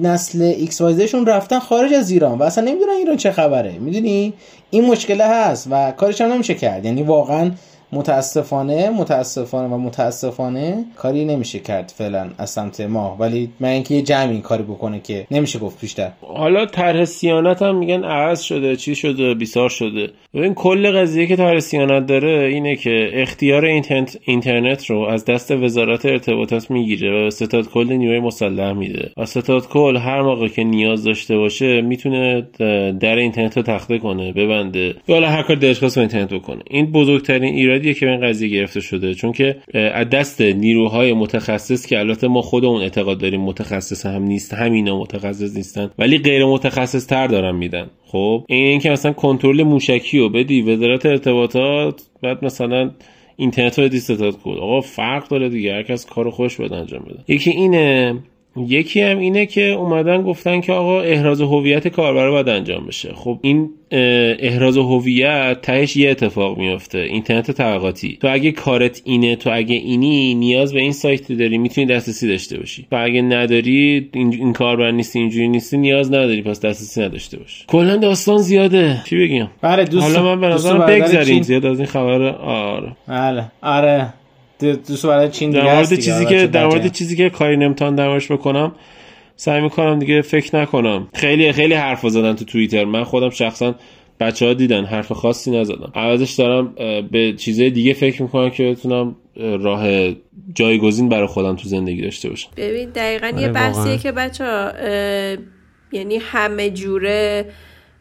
نسل 0.02 0.42
X 0.42 0.82
Yشون 0.82 1.26
رفتن 1.26 1.60
خارج 1.60 1.94
از 1.94 2.10
ایران 2.10 2.38
و 2.38 2.44
اصلا 2.44 2.64
نمی‌دونن 2.64 2.92
ایران 2.92 3.18
چه 3.18 3.32
خبره. 3.32 3.72
می‌دونی؟ 3.72 4.34
این 4.70 4.86
مشکله 4.86 5.26
هست 5.26 5.68
و 5.72 5.92
کارش 5.92 6.22
هم 6.22 6.34
نمیشه 6.34 6.54
کرد. 6.54 6.86
یعنی 6.86 7.04
واقعا 7.04 7.52
متاسفانه 7.92 8.90
متاسفانه 8.90 9.68
و 9.68 9.78
متاسفانه 9.78 10.86
کاری 10.96 11.26
نمیشه 11.26 11.60
کرد 11.60 11.94
فعلا 11.98 12.30
از 12.38 12.50
سمت 12.50 12.82
ما. 12.82 13.18
ولی 13.20 13.50
من 13.60 13.70
اینکه 13.70 13.96
یه 13.96 14.02
جمعی 14.02 14.40
کاری 14.40 14.64
بکنه 14.64 15.00
که 15.00 15.28
نمیشه 15.32 15.60
گفت 15.60 15.82
بیشتر. 15.82 16.12
حالا 16.22 16.66
طرح 16.66 17.06
صیانت 17.06 17.62
هم 17.62 17.78
میگن 17.78 18.04
عوض 18.04 18.42
شده 18.42 18.76
چی 18.76 18.96
شده؟ 18.96 19.34
بیسار 19.34 19.70
شده. 19.70 20.10
ببین 20.34 20.54
کل 20.54 20.92
قضیه 20.92 21.28
که 21.28 21.36
طرح 21.36 21.60
صیانت 21.60 22.06
داره 22.06 22.48
اینه 22.54 22.76
که 22.76 23.10
اختیار 23.14 23.66
اینترنت, 23.66 24.86
رو 24.86 25.00
از 25.02 25.26
دست 25.26 25.52
وزارت 25.52 26.06
ارتباطات 26.06 26.72
می‌گیره 26.72 27.28
و 27.28 27.30
ستاد 27.30 27.70
کل 27.70 27.94
نیروی 27.94 28.20
مسلح 28.20 28.74
میده. 28.74 29.12
و 29.18 29.26
ستاد 29.26 29.68
کل 29.68 29.98
هر 29.98 30.22
موقع 30.22 30.48
که 30.48 30.64
نیاز 30.64 31.04
داشته 31.04 31.38
باشه 31.38 31.82
می‌تونه 31.82 32.48
در 33.00 33.16
اینترنت 33.16 33.58
رو 33.58 33.64
تخته 33.64 33.98
کنه 33.98 34.34
ببنده. 34.34 34.96
یا 35.08 35.30
هر 35.30 35.42
کار 35.42 35.56
دلش 35.56 35.98
اینترنت 35.98 36.34
بکنه. 36.34 36.62
این 36.70 36.92
بزرگترین 36.92 37.54
ایراد 37.56 37.77
ایرادیه 37.78 37.94
که 37.94 38.06
به 38.06 38.12
این 38.12 38.22
قضیه 38.22 38.50
گرفته 38.50 38.80
شده. 38.80 39.14
چون 39.14 39.32
که 39.32 39.56
از 39.74 40.10
دست 40.10 40.42
نیروهای 40.42 41.14
متخصص 41.14 41.86
که 41.86 42.00
البته 42.00 42.28
ما 42.28 42.42
خودمون 42.42 42.82
اعتقاد 42.82 43.18
داریم 43.18 43.42
متخصص 43.42 44.06
هم 44.06 44.24
نیست 44.24 44.54
همینا 44.54 45.00
متخصص 45.00 45.56
نیستن 45.56 45.92
ولی 46.00 46.18
غیر 46.18 46.46
متخصص 46.46 47.06
تر 47.06 47.28
دارن 47.28 47.56
میدن. 47.56 47.90
خب 48.06 48.46
این 48.48 48.68
اینکه 48.68 48.90
مثلا 48.90 49.14
کنترل 49.14 49.64
موشکی 49.64 50.20
رو 50.20 50.30
بدی 50.30 50.62
وزارت 50.62 51.06
ارتباطات 51.06 52.02
بعد 52.24 52.46
مثلا 52.46 52.92
اینترنت 53.38 53.80
رو 53.80 53.88
دیستات 53.88 54.36
کد 54.44 54.58
آقا 54.58 54.82
فرق 54.82 55.28
داره 55.28 55.50
دیگه 55.50 55.74
هر 55.74 55.84
کس 55.84 56.06
کارو 56.06 56.32
خوش 56.32 56.58
بده 56.58 56.76
انجام 56.76 57.06
بده. 57.10 57.20
یکی 57.28 57.52
اینه 57.52 58.16
یکی 58.68 59.02
هم 59.02 59.20
اینه 59.20 59.46
که 59.46 59.70
اومدن 59.70 60.22
گفتن 60.22 60.62
که 60.62 60.74
آقا 60.74 61.02
احراز 61.02 61.42
هویت 61.42 61.88
کاربر 61.88 62.30
باید 62.30 62.50
انجام 62.50 62.86
بشه. 62.86 63.14
خب 63.16 63.40
این 63.42 63.70
احراز 63.92 64.78
هویت 64.78 65.62
تهش 65.62 65.98
یه 65.98 66.12
اتفاق 66.12 66.58
میفته 66.58 66.98
اینترنت 66.98 67.52
طبقاتی 67.52 68.18
تو 68.22 68.28
اگه 68.32 68.52
کارت 68.52 69.02
اینه 69.06 69.36
تو 69.36 69.50
اگه 69.54 69.76
اینی 69.76 70.36
نیاز 70.36 70.74
به 70.74 70.80
این 70.80 70.92
سایت 70.92 71.32
داری 71.32 71.58
می‌تونی 71.58 71.88
دسترسی 71.88 72.28
داشته 72.28 72.58
باشی. 72.58 72.88
تو 72.92 73.04
اگه 73.04 73.22
نداری 73.22 74.10
این, 74.14 74.34
این 74.34 74.54
کاربر 74.54 74.92
نیستی 74.92 75.20
اینجوری 75.20 75.48
نیستی 75.48 75.78
نیاز 75.78 76.14
نداری 76.14 76.42
پس 76.42 76.60
دسترسی 76.60 77.02
نداشته 77.02 77.38
باش 77.38 77.66
کلا 77.68 77.98
داستان 77.98 78.38
زیاده. 78.38 79.02
چی 79.06 79.18
بگم 79.18 79.48
بله 79.62 79.84
دوست 79.84 80.08
حالا 80.08 80.36
من 80.36 80.42
به 80.42 80.48
نظرم 80.48 80.86
بگذاریم 80.86 81.42
زیاد 81.42 81.66
از 81.66 81.80
این 81.80 81.88
خبر 81.88 82.22
آره. 82.22 82.92
بله. 83.08 83.44
آره. 83.62 84.14
برای 85.04 85.30
چین 85.30 85.52
در 85.52 85.76
مورد 85.76 85.94
چیزی 85.94 86.26
که 86.26 86.48
در 86.48 86.66
مورد 86.66 86.92
چیزی 86.92 87.16
که 87.16 87.30
کاری 87.30 87.58
نمی‌تونم 87.58 87.96
درمش 87.96 88.32
بکنم 88.32 88.72
سعی 89.36 89.62
می‌کنم 89.62 90.00
دیگه 90.00 90.22
فکر 90.22 90.56
نکنم. 90.56 91.08
خیلی 91.14 91.52
خیلی 91.52 91.74
حرف 91.74 92.10
زدن 92.10 92.36
تو 92.36 92.46
توییتر. 92.46 92.86
من 92.86 93.04
خودم 93.04 93.30
شخصا 93.30 93.76
بچه 94.20 94.46
ها 94.46 94.54
دیدن 94.54 94.86
حرف 94.86 95.12
خاصی 95.12 95.52
نزدم. 95.52 95.92
عوضش 95.96 96.32
دارم 96.34 96.74
به 97.12 97.34
چیزهای 97.38 97.70
دیگه 97.70 97.94
فکر 97.94 98.22
می‌کنم 98.22 98.50
که 98.50 98.64
بتونم 98.64 99.16
راه 99.36 100.12
جایگزین 100.54 101.10
برای 101.10 101.28
خودم 101.28 101.56
تو 101.56 101.70
زندگی 101.70 102.02
داشته 102.02 102.30
باشم. 102.30 102.50
ببین 102.58 102.90
دقیقا 102.90 103.42
یه 103.42 103.48
بحثیه 103.48 103.98
که 103.98 104.12
بچه 104.12 104.46
ها 104.46 104.72
یعنی 105.92 106.18
همه 106.22 106.70
جوره 106.70 107.46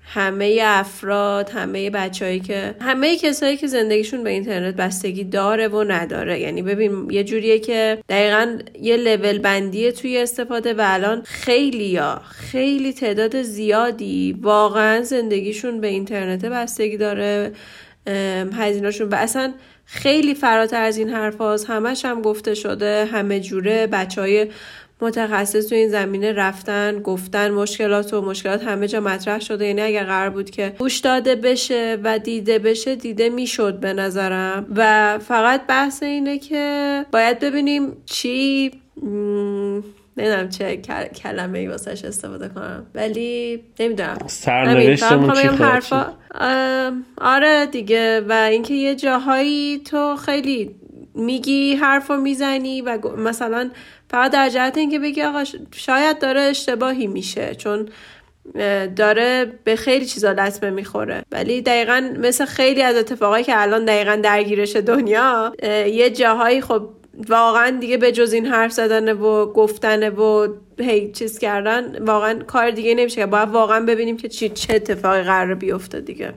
همه 0.09 0.61
افراد 0.65 1.51
همه 1.51 1.91
بچههایی 1.91 2.41
که 2.41 2.75
همه 2.81 3.17
کسایی 3.17 3.57
که 3.57 3.67
زندگیشون 3.67 4.25
به 4.25 4.31
اینترنت 4.31 4.77
بستگی 4.77 5.25
داره 5.25 5.69
و 5.69 5.85
نداره. 5.85 6.41
یعنی 6.41 6.63
ببین 6.63 7.11
یه 7.11 7.25
جوریه 7.25 7.59
که 7.59 7.99
دقیقا 8.09 8.59
یه 8.81 8.97
لول 8.97 9.39
بندیه 9.39 9.93
توی 9.93 10.19
استفاده 10.19 10.75
و 10.75 10.83
الان 10.85 11.23
خیلی 11.23 11.85
یا 11.85 12.23
خیلی 12.31 12.93
تعداد 12.93 13.43
زیادی 13.43 14.39
واقعا 14.43 15.03
زندگیشون 15.03 15.81
به 15.81 15.87
اینترنت 15.87 16.45
بستگی 16.45 16.97
داره 16.97 17.53
هزینهشون. 18.53 19.09
و 19.09 19.15
اصلا 19.15 19.55
خیلی 19.85 20.35
فراتر 20.35 20.83
از 20.83 20.99
این 20.99 21.09
حرف 21.11 21.41
همش 21.69 22.05
هم 22.05 22.23
گفته 22.23 22.55
شده 22.55 23.05
همه 23.05 23.41
جوره 23.41 23.87
بچه 23.87 24.21
های 24.21 24.47
متخصص 25.01 25.69
تو 25.69 25.75
این 25.75 25.89
زمینه 25.89 26.33
رفتن 26.33 27.03
گفتن 27.03 27.51
مشکلات 27.51 28.15
و 28.15 28.23
مشکلات 28.23 28.65
همه 28.65 28.89
جا 28.89 29.01
مطرح 29.01 29.41
شده. 29.41 29.67
یعنی 29.67 29.81
اگر 29.81 30.05
قرار 30.05 30.31
بود 30.31 30.51
که 30.51 30.75
گوش 30.79 30.99
داده 30.99 31.35
بشه 31.35 31.99
و 32.05 32.19
دیده 32.19 32.59
بشه 32.59 32.97
دیده 32.97 33.29
می‌شد 33.29 33.81
به 33.81 33.93
نظرم. 33.93 34.67
و 34.77 35.19
فقط 35.19 35.67
بحث 35.67 36.03
اینه 36.03 36.39
که 36.39 37.05
باید 37.13 37.39
ببینیم 37.39 37.93
چی 38.07 38.71
نمی‌دونم 40.17 40.49
چه 40.49 40.77
کلمه 41.23 41.59
ای 41.59 41.69
واسش 41.69 42.05
استفاده 42.05 42.49
کنم. 42.49 42.87
ولی 42.95 43.63
نمی‌دونم. 43.81 44.19
سرنوشتمون 44.27 45.35
چی 45.35 45.47
حرفا. 45.47 46.13
آره 47.19 47.67
دیگه. 47.67 48.25
و 48.29 48.33
اینکه 48.33 48.75
یه 48.75 48.95
جاهایی 48.95 49.79
تو 49.79 50.17
خیلی 50.17 50.75
میگی 51.15 51.75
حرفو 51.75 52.17
می‌زنی 52.17 52.81
و 52.81 52.99
مثلا 53.17 53.71
فقط 54.11 54.33
در 54.33 54.49
جهت 54.49 54.79
اینکه 54.79 54.99
بگی 54.99 55.23
آقا 55.23 55.45
شاید 55.75 56.19
داره 56.19 56.41
اشتباهی 56.41 57.07
میشه 57.07 57.55
چون 57.55 57.89
داره 58.97 59.53
به 59.65 59.77
خیلی 59.77 60.07
چیزا 60.07 60.33
لطمه 60.33 60.71
می‌خوره. 60.71 61.23
ولی 61.33 61.63
دقیقا 61.63 62.11
مثل 62.19 62.45
خیلی 62.45 62.83
از 62.83 62.97
اتفاقایی 62.97 63.45
که 63.45 63.63
الان 63.63 63.85
دقیقا 63.85 64.17
درگیرش 64.17 64.77
دنیا 64.77 65.53
یه 65.87 66.11
جاهایی 66.11 66.61
خب 66.61 66.89
واقعا 67.29 67.71
دیگه 67.71 67.97
به 67.97 68.13
جز 68.13 68.33
این 68.33 68.47
حرف 68.47 68.73
زدن 68.73 69.13
و 69.13 69.47
گفتن 69.47 70.09
و 70.09 70.49
هی 70.79 71.13
چیز 71.13 71.39
کردن 71.39 72.05
واقعا 72.05 72.39
کار 72.47 72.71
دیگه 72.71 72.95
نمیشه 72.95 73.27
باید 73.27 73.49
واقعا 73.49 73.81
ببینیم 73.81 74.17
که 74.17 74.29
چی 74.29 74.49
چه 74.49 74.75
اتفاقی 74.75 75.23
قرار 75.23 75.55
بیفته 75.55 76.01
دیگه. 76.01 76.33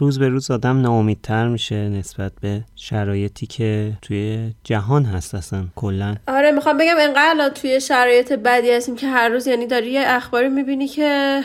روز 0.00 0.18
به 0.18 0.28
روز 0.28 0.50
آدم 0.50 0.80
ناامیدتر 0.80 1.48
میشه 1.48 1.74
نسبت 1.74 2.32
به 2.40 2.62
شرایطی 2.76 3.46
که 3.46 3.92
توی 4.02 4.50
جهان 4.64 5.04
هست 5.04 5.34
اصلا 5.34 5.64
کلا. 5.76 6.16
آره 6.28 6.50
می‌خوام 6.50 6.78
بگم 6.78 6.94
انقدر 7.00 7.48
توی 7.48 7.80
شرایط 7.80 8.32
بدی 8.32 8.70
هستیم 8.70 8.96
که 8.96 9.06
هر 9.06 9.28
روز 9.28 9.46
یعنی 9.46 9.66
داری 9.66 9.90
یه 9.90 10.02
اخباری 10.06 10.48
می‌بینی 10.48 10.88
که 10.88 11.40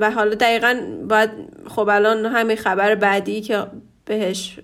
و 0.00 0.10
حالا 0.10 0.34
دقیقا 0.34 0.80
باید 1.08 1.30
خب 1.68 1.88
الان 1.88 2.26
همین 2.26 2.56
خبر 2.56 2.94
بعدی 2.94 3.40
که 3.40 3.66
بهش 4.04 4.58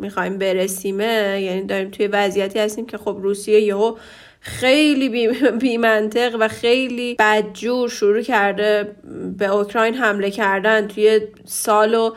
می‌خوایم 0.00 0.38
برسیمه 0.38 1.40
یعنی 1.42 1.66
داریم 1.66 1.90
توی 1.90 2.06
وضعیتی 2.06 2.58
هستیم 2.58 2.86
که 2.86 2.98
خب 2.98 3.18
روسیه 3.22 3.60
یهو 3.60 3.96
خیلی 4.44 5.28
بی, 5.60 5.76
منطق 5.76 6.36
و 6.40 6.48
خیلی 6.48 7.16
بدجور 7.18 7.88
شروع 7.88 8.22
کرده 8.22 8.96
به 9.38 9.46
اوکراین 9.46 9.94
حمله 9.94 10.30
کردن 10.30 10.88
توی 10.88 11.20
سال 11.44 11.94
و 11.94 12.10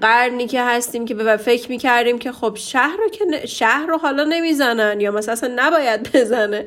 قرنی 0.00 0.46
که 0.46 0.62
هستیم 0.62 1.04
که 1.04 1.14
به 1.14 1.36
فکر 1.36 1.68
می‌کردیم 1.68 2.18
که 2.18 2.32
خب 2.32 2.56
شهر 2.56 2.96
رو 2.96 3.08
که 3.08 3.46
شهر 3.46 3.86
رو 3.86 3.98
حالا 3.98 4.24
نمی‌زنن 4.24 5.00
یا 5.00 5.10
مثلا 5.10 5.32
اصلا 5.32 5.52
نباید 5.56 6.10
بزنه 6.14 6.64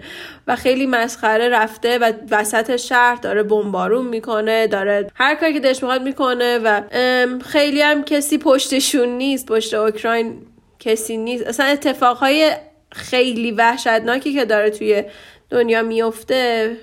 و 0.48 0.56
خیلی 0.56 0.86
مسخره 0.86 1.50
رفته 1.50 1.98
و 1.98 2.14
وسط 2.32 2.76
شهر 2.76 3.16
داره 3.16 3.44
بمبارون 3.44 4.08
می‌کنه 4.08 4.68
داره 4.68 5.12
هر 5.16 5.36
کاری 5.36 5.54
که 5.54 5.60
دلش 5.60 5.84
می‌خواد 5.84 6.02
می‌کنه 6.02 6.60
و 6.64 6.82
خیلی 7.46 7.82
هم 7.82 8.04
کسی 8.04 8.38
پشتشون 8.38 9.10
نیست 9.10 9.46
پشت 9.46 9.74
اوکراین 9.74 10.42
کسی 10.80 11.18
نیست. 11.18 11.48
اصلا 11.48 11.66
اتفاقهای 11.66 12.52
خیلی 12.92 13.52
وحشتناکی 13.52 14.34
که 14.34 14.46
داره 14.46 14.70
توی 14.70 15.04
دنیا 15.50 15.82
میفته 15.82 16.78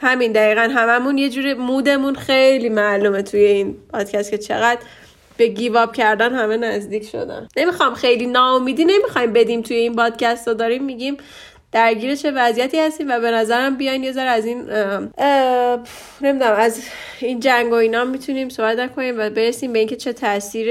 همین 0.00 0.32
دقیقا 0.32 0.60
هممون 0.60 1.18
یه 1.18 1.30
جوری 1.30 1.54
مودمون 1.54 2.14
خیلی 2.14 2.68
معلومه 2.68 3.22
توی 3.22 3.40
این 3.40 3.76
پادکست 3.92 4.30
که 4.30 4.38
چقدر 4.38 4.80
به 5.36 5.46
گیواب 5.46 5.96
کردن 5.96 6.32
همه 6.32 6.56
نزدیک 6.56 7.08
شدن. 7.08 7.48
نمی‌خوام 7.56 7.94
خیلی 7.94 8.26
ناامیدی 8.26 8.84
نمی‌خوایم 8.84 9.32
بدیم 9.32 9.62
توی 9.62 9.76
این 9.76 9.96
پادکست 9.96 10.48
رو. 10.48 10.54
داریم 10.54 10.84
میگیم 10.84 11.16
درگیر 11.72 12.14
چه 12.14 12.30
وضعیتی 12.30 12.78
هستیم 12.78 13.08
و 13.08 13.20
به 13.20 13.30
نظرم 13.30 13.76
بیاین 13.76 14.04
یه 14.04 14.12
ذره 14.12 14.30
از 14.30 14.46
این 14.46 14.62
نمی‌دونم 16.20 16.54
از 16.56 16.82
این 17.20 17.40
جنگ 17.40 17.72
و 17.72 17.74
اینا 17.74 18.04
می‌تونیم 18.04 18.48
صحبت 18.48 18.78
نکنیم 18.78 19.14
و 19.18 19.30
برسیم 19.30 19.72
به 19.72 19.78
اینکه 19.78 19.96
چه 19.96 20.12
تاثیر 20.12 20.68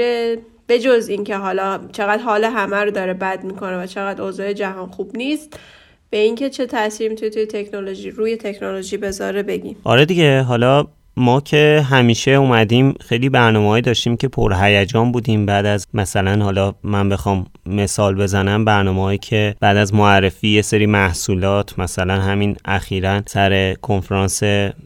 به 0.66 0.78
جز 0.78 1.08
اینکه 1.08 1.36
حالا 1.36 1.80
چقدر 1.92 2.22
حال 2.22 2.44
همه 2.44 2.76
رو 2.76 2.90
داره 2.90 3.14
بد 3.14 3.44
می‌کنه 3.44 3.82
و 3.82 3.86
چقدر 3.86 4.22
اوضاع 4.22 4.52
جهان 4.52 4.86
خوب 4.86 5.16
نیست 5.16 5.60
به 6.10 6.16
اینکه 6.16 6.50
چه 6.50 6.66
تاثیری 6.66 7.08
می‌تونه 7.08 7.30
توی 7.30 7.46
تکنولوژی 7.46 8.10
روی 8.10 8.36
تکنولوژی 8.36 8.96
بذاره 8.96 9.42
بگیم. 9.42 9.76
آره 9.84 10.04
دیگه 10.04 10.42
حالا 10.42 10.86
ما 11.18 11.40
که 11.40 11.86
همیشه 11.90 12.30
اومدیم 12.30 12.94
خیلی 13.00 13.28
برنامه 13.28 13.80
داشتیم 13.80 14.16
که 14.16 14.28
پرهیجان 14.28 15.12
بودیم. 15.12 15.46
بعد 15.46 15.66
از 15.66 15.86
مثلا 15.94 16.44
حالا 16.44 16.74
من 16.82 17.08
بخوام 17.08 17.46
مثال 17.66 18.14
بزنم 18.14 18.64
برنامه 18.64 19.18
که 19.18 19.54
بعد 19.60 19.76
از 19.76 19.94
معرفی 19.94 20.48
یه 20.48 20.62
سری 20.62 20.86
محصولات 20.86 21.78
مثلا 21.78 22.20
همین 22.20 22.56
اخیرا 22.64 23.22
سر 23.26 23.74
کنفرانس 23.74 24.40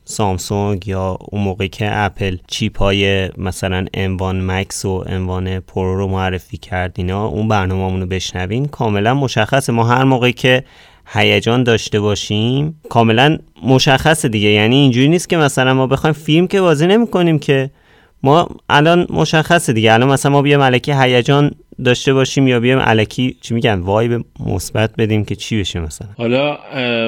سامسونگ 0.04 0.88
یا 0.88 1.18
اون 1.20 1.42
موقع 1.42 1.66
که 1.66 1.88
اپل 1.92 2.36
chip 2.46 2.78
های 2.78 3.30
مثلا 3.38 3.86
M1 3.94 4.46
Max 4.46 4.84
و 4.84 5.04
M1 5.06 5.60
Pro 5.60 5.96
رو 5.96 6.06
معرفی 6.06 6.56
کرد 6.56 6.94
اینا 6.98 7.26
اون 7.26 7.48
برنامه 7.48 8.00
رو 8.00 8.06
بشنوین. 8.06 8.66
کاملا 8.66 9.14
مشخصه. 9.14 9.72
ما 9.72 9.84
هر 9.84 10.04
موقعی 10.04 10.32
که 10.32 10.64
هیجان 11.12 11.64
داشته 11.64 12.00
باشیم 12.00 12.80
کاملا 12.88 13.38
مشخصه 13.62 14.28
دیگه. 14.28 14.48
یعنی 14.48 14.76
اینجوری 14.76 15.08
نیست 15.08 15.28
که 15.28 15.36
مثلا 15.36 15.74
ما 15.74 15.86
بخوایم 15.86 16.14
فیلم 16.14 16.46
که 16.46 16.60
بازی 16.60 16.86
نمی 16.86 17.06
کنیم 17.06 17.38
که 17.38 17.70
ما 18.22 18.48
الان 18.68 19.06
مشخصه 19.10 19.72
دیگه. 19.72 19.92
الان 19.92 20.08
مثلا 20.08 20.32
ما 20.32 20.42
بیایم 20.42 20.60
علکی 20.60 20.92
هیجان 20.92 21.50
داشته 21.84 22.14
باشیم 22.14 22.48
یا 22.48 22.60
بیایم 22.60 22.78
علکی 22.78 23.36
چی 23.40 23.54
میگن 23.54 23.78
وایب 23.78 24.24
مثبت 24.46 24.90
بدیم 24.98 25.24
که 25.24 25.36
چی 25.36 25.60
بشه 25.60 25.80
مثلا. 25.80 26.08
حالا 26.16 26.58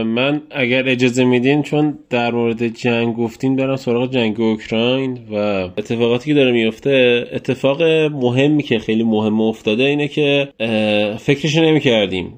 من 0.04 0.42
اگر 0.50 0.88
اجازه 0.88 1.25
میدین 1.25 1.62
چون 1.62 1.99
در 2.11 2.30
مورد 2.30 2.66
جنگ 2.66 3.16
گفتین 3.16 3.56
برم 3.56 3.76
سراغ 3.76 4.12
جنگ 4.12 4.40
اوکراین 4.40 5.18
و 5.32 5.37
اتفاقاتی 5.78 6.25
که 6.25 6.35
داره 6.35 6.52
میفته. 6.52 7.25
اتفاق 7.32 7.82
مهمی 8.12 8.62
که 8.62 8.78
خیلی 8.78 9.02
مهم 9.02 9.40
افتاده 9.40 9.82
اینه 9.82 10.09
که 10.09 10.49
فکرش 11.21 11.56
نمی‌کردیم. 11.56 12.35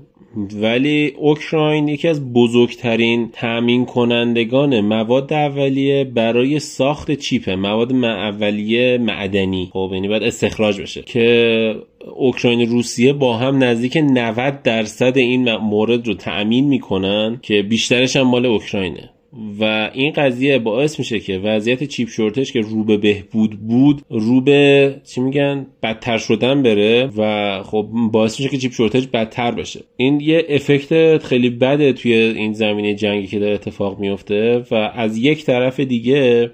ولی 0.63 1.13
اوکراین 1.19 1.89
یکی 1.89 2.09
از 2.09 2.33
بزرگترین 2.33 3.31
تامین 3.33 3.87
کنندگان 3.87 4.81
مواد 4.81 5.33
اولیه 5.33 6.05
برای 6.05 6.59
ساخت 6.59 7.11
چیپه 7.11 7.57
مواد 7.57 7.93
اولیه 8.05 8.99
معدنی. 8.99 9.71
خب 9.73 9.91
یعنی 9.93 10.09
باید 10.09 10.23
استخراج 10.23 10.81
بشه. 10.81 11.03
که 11.03 11.75
اوکراین 12.17 12.71
روسیه 12.71 13.13
با 13.13 13.37
هم 13.37 13.65
نزدیک 13.65 13.97
90 13.97 14.63
درصد 14.63 15.19
این 15.19 15.57
مورد 15.57 16.07
رو 16.07 16.15
تأمین 16.15 16.65
می‌کنن 16.65 17.39
که 17.43 17.63
بیشترش 17.63 18.17
هم 18.17 18.27
مال 18.27 18.47
اوکراینه. 18.47 19.14
و 19.61 19.91
این 19.95 20.13
قضیه 20.13 20.59
باعث 20.59 20.99
میشه 20.99 21.21
که 21.21 21.39
وضعیت 21.39 21.85
چیپ 21.85 22.09
شورتش 22.09 22.53
که 22.53 22.61
رو 22.61 22.85
به 22.85 22.97
بهبود 22.97 23.51
بود 23.51 24.03
رو 24.11 24.41
به 24.41 24.95
چی 25.05 25.21
میگن؟ 25.21 25.67
بدتر 25.83 26.19
شدن 26.19 26.63
بره 26.63 27.11
و 27.17 27.63
خب 27.63 27.89
باعث 28.13 28.41
میشه 28.41 28.51
که 28.51 28.59
چیپ 28.59 28.73
شورتج 28.73 29.07
بدتر 29.13 29.51
بشه. 29.51 29.81
این 29.97 30.21
یه 30.21 30.45
افکت 30.49 31.19
خیلی 31.19 31.51
بده 31.51 31.93
توی 31.93 32.15
این 32.15 32.53
زمینه 32.53 32.95
جنگی 32.95 33.27
که 33.27 33.39
داره 33.39 33.55
اتفاق 33.55 33.99
میفته 33.99 34.65
و 34.71 34.75
از 34.75 35.19
یک 35.19 35.45
طرف 35.45 35.81
دیگه 35.81 36.51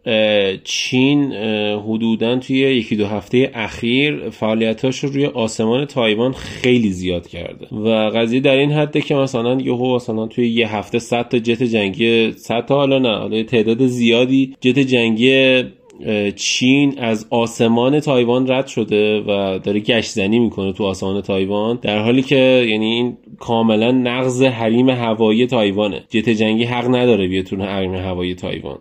چین 0.65 1.33
حدودا 1.73 2.37
توی 2.37 2.57
یکی 2.57 2.97
دو 2.97 3.07
هفته 3.07 3.51
اخیر 3.55 4.31
فعالیتاش 4.31 4.99
رو 4.99 5.11
روی 5.11 5.27
آسمان 5.27 5.85
تایوان 5.85 6.33
خیلی 6.33 6.91
زیاد 6.91 7.29
کرده. 7.29 7.77
و 7.77 8.11
قضیه 8.11 8.41
در 8.41 8.57
این 8.57 8.73
حده 8.73 9.01
که 9.01 9.15
مثلا 9.15 9.61
یهو 9.61 9.95
مثلا 9.95 10.27
توی 10.27 10.49
یه 10.49 10.77
هفته 10.77 10.99
100 10.99 11.29
تا 11.29 11.39
جت 11.39 11.63
جنگی 11.63 12.33
100 12.33 12.70
تا 12.71 12.77
حالا 12.77 12.99
نه 12.99 13.19
حالا 13.19 13.43
تعداد 13.43 13.87
زیادی 13.87 14.57
جت 14.61 14.79
جنگی 14.79 15.63
چین 16.37 16.99
از 16.99 17.27
آسمان 17.31 18.01
تایوان 18.01 18.51
رد 18.51 18.67
شده 18.67 19.21
و 19.21 19.59
داره 19.59 19.81
گشت 19.81 20.11
زنی 20.11 20.39
می‌کنه 20.39 20.73
تو 20.73 20.85
آسمان 20.85 21.21
تایوان 21.21 21.79
در 21.83 21.99
حالی 21.99 22.23
که 22.23 22.67
یعنی 22.69 22.87
این 22.87 23.17
کاملا 23.39 23.91
نقض 23.91 24.43
حریم 24.43 24.91
هوایی 24.91 25.47
تایوانه. 25.47 26.05
جت 26.09 26.29
جنگی 26.29 26.65
حق 26.65 26.95
نداره 26.95 27.29
بیاد 27.29 27.45
تو 27.45 27.57
حریم 27.57 27.95
هوایی 27.95 28.35
تایوان. 28.35 28.79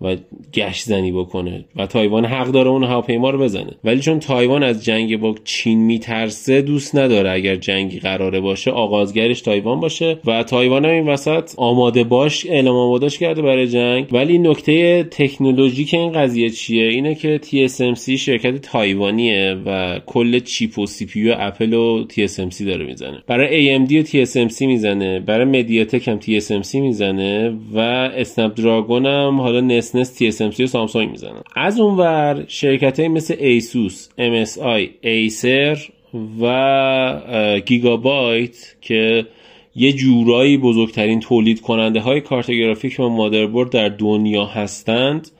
و 0.00 0.16
گشت 0.54 0.84
زنی 0.84 1.12
بکنه 1.12 1.64
و 1.76 1.86
تایوان 1.86 2.24
حق 2.24 2.46
داره 2.46 2.70
اون 2.70 2.84
هواپیما 2.84 3.30
رو 3.30 3.38
بزنه. 3.38 3.70
ولی 3.84 4.00
چون 4.00 4.18
تایوان 4.18 4.62
از 4.62 4.84
جنگ 4.84 5.20
با 5.20 5.34
چین 5.44 5.78
میترسه 5.78 6.62
دوست 6.62 6.96
نداره 6.96 7.30
اگر 7.30 7.56
جنگی 7.56 7.98
قراره 7.98 8.40
باشه 8.40 8.70
آغازگرش 8.70 9.40
تایوان 9.40 9.80
باشه 9.80 10.18
و 10.26 10.42
تایوان 10.42 10.84
هم 10.84 10.90
این 10.90 11.08
وسط 11.08 11.50
آماده 11.56 12.04
باش 12.04 12.46
اعلام 12.46 12.76
آمادهش 12.76 13.18
کرده 13.18 13.42
برای 13.42 13.68
جنگ. 13.68 14.06
ولی 14.12 14.38
نکته 14.38 15.02
تکنولوژیک 15.02 15.94
این 15.94 16.12
قضیه 16.12 16.50
چیه؟ 16.50 16.88
اینه 16.88 17.14
که 17.14 17.40
TSMC 17.42 18.10
شرکت 18.10 18.56
تایوانیه 18.56 19.56
و 19.66 20.00
کل 20.06 20.38
chip 20.38 20.78
و 20.78 20.86
CPU 20.86 21.30
اپل 21.30 21.74
و 21.74 22.04
TSMC 22.04 22.62
داره 22.62 22.84
می‌زنه. 22.84 23.22
برای 23.26 23.78
AMD 23.78 23.92
و 23.92 24.02
TSMC 24.02 24.62
می‌زنه 24.62 25.20
برای 25.20 25.44
مدیاتک 25.44 26.08
هم 26.08 26.20
TSMC 26.20 26.74
می‌زنه 26.74 27.52
و 27.74 27.78
اسنپ 27.78 28.54
دراگون 28.54 29.06
هم 29.06 29.40
حالا 29.40 29.60
نصف 29.60 29.89
نصف 29.96 30.22
TSMC 30.22 30.60
و 30.60 30.66
سامسونگ 30.66 31.10
می‌زنن. 31.10 31.42
از 31.56 31.80
اونور 31.80 32.44
شرکت 32.48 33.00
های 33.00 33.08
مثل 33.08 33.36
ایسوس 33.38 34.08
MSI 34.18 34.88
ایسر 35.00 35.78
و 36.40 37.60
گیگابایت 37.66 38.56
که 38.80 39.26
یه 39.76 39.92
جورایی 39.92 40.58
بزرگترین 40.58 41.20
تولید 41.20 41.60
کننده 41.60 42.00
های 42.00 42.20
کارت 42.20 42.50
گرافیک 42.50 43.00
و 43.00 43.08
مادربرد 43.08 43.70
در 43.70 43.88
دنیا 43.88 44.44
هستند 44.44 45.30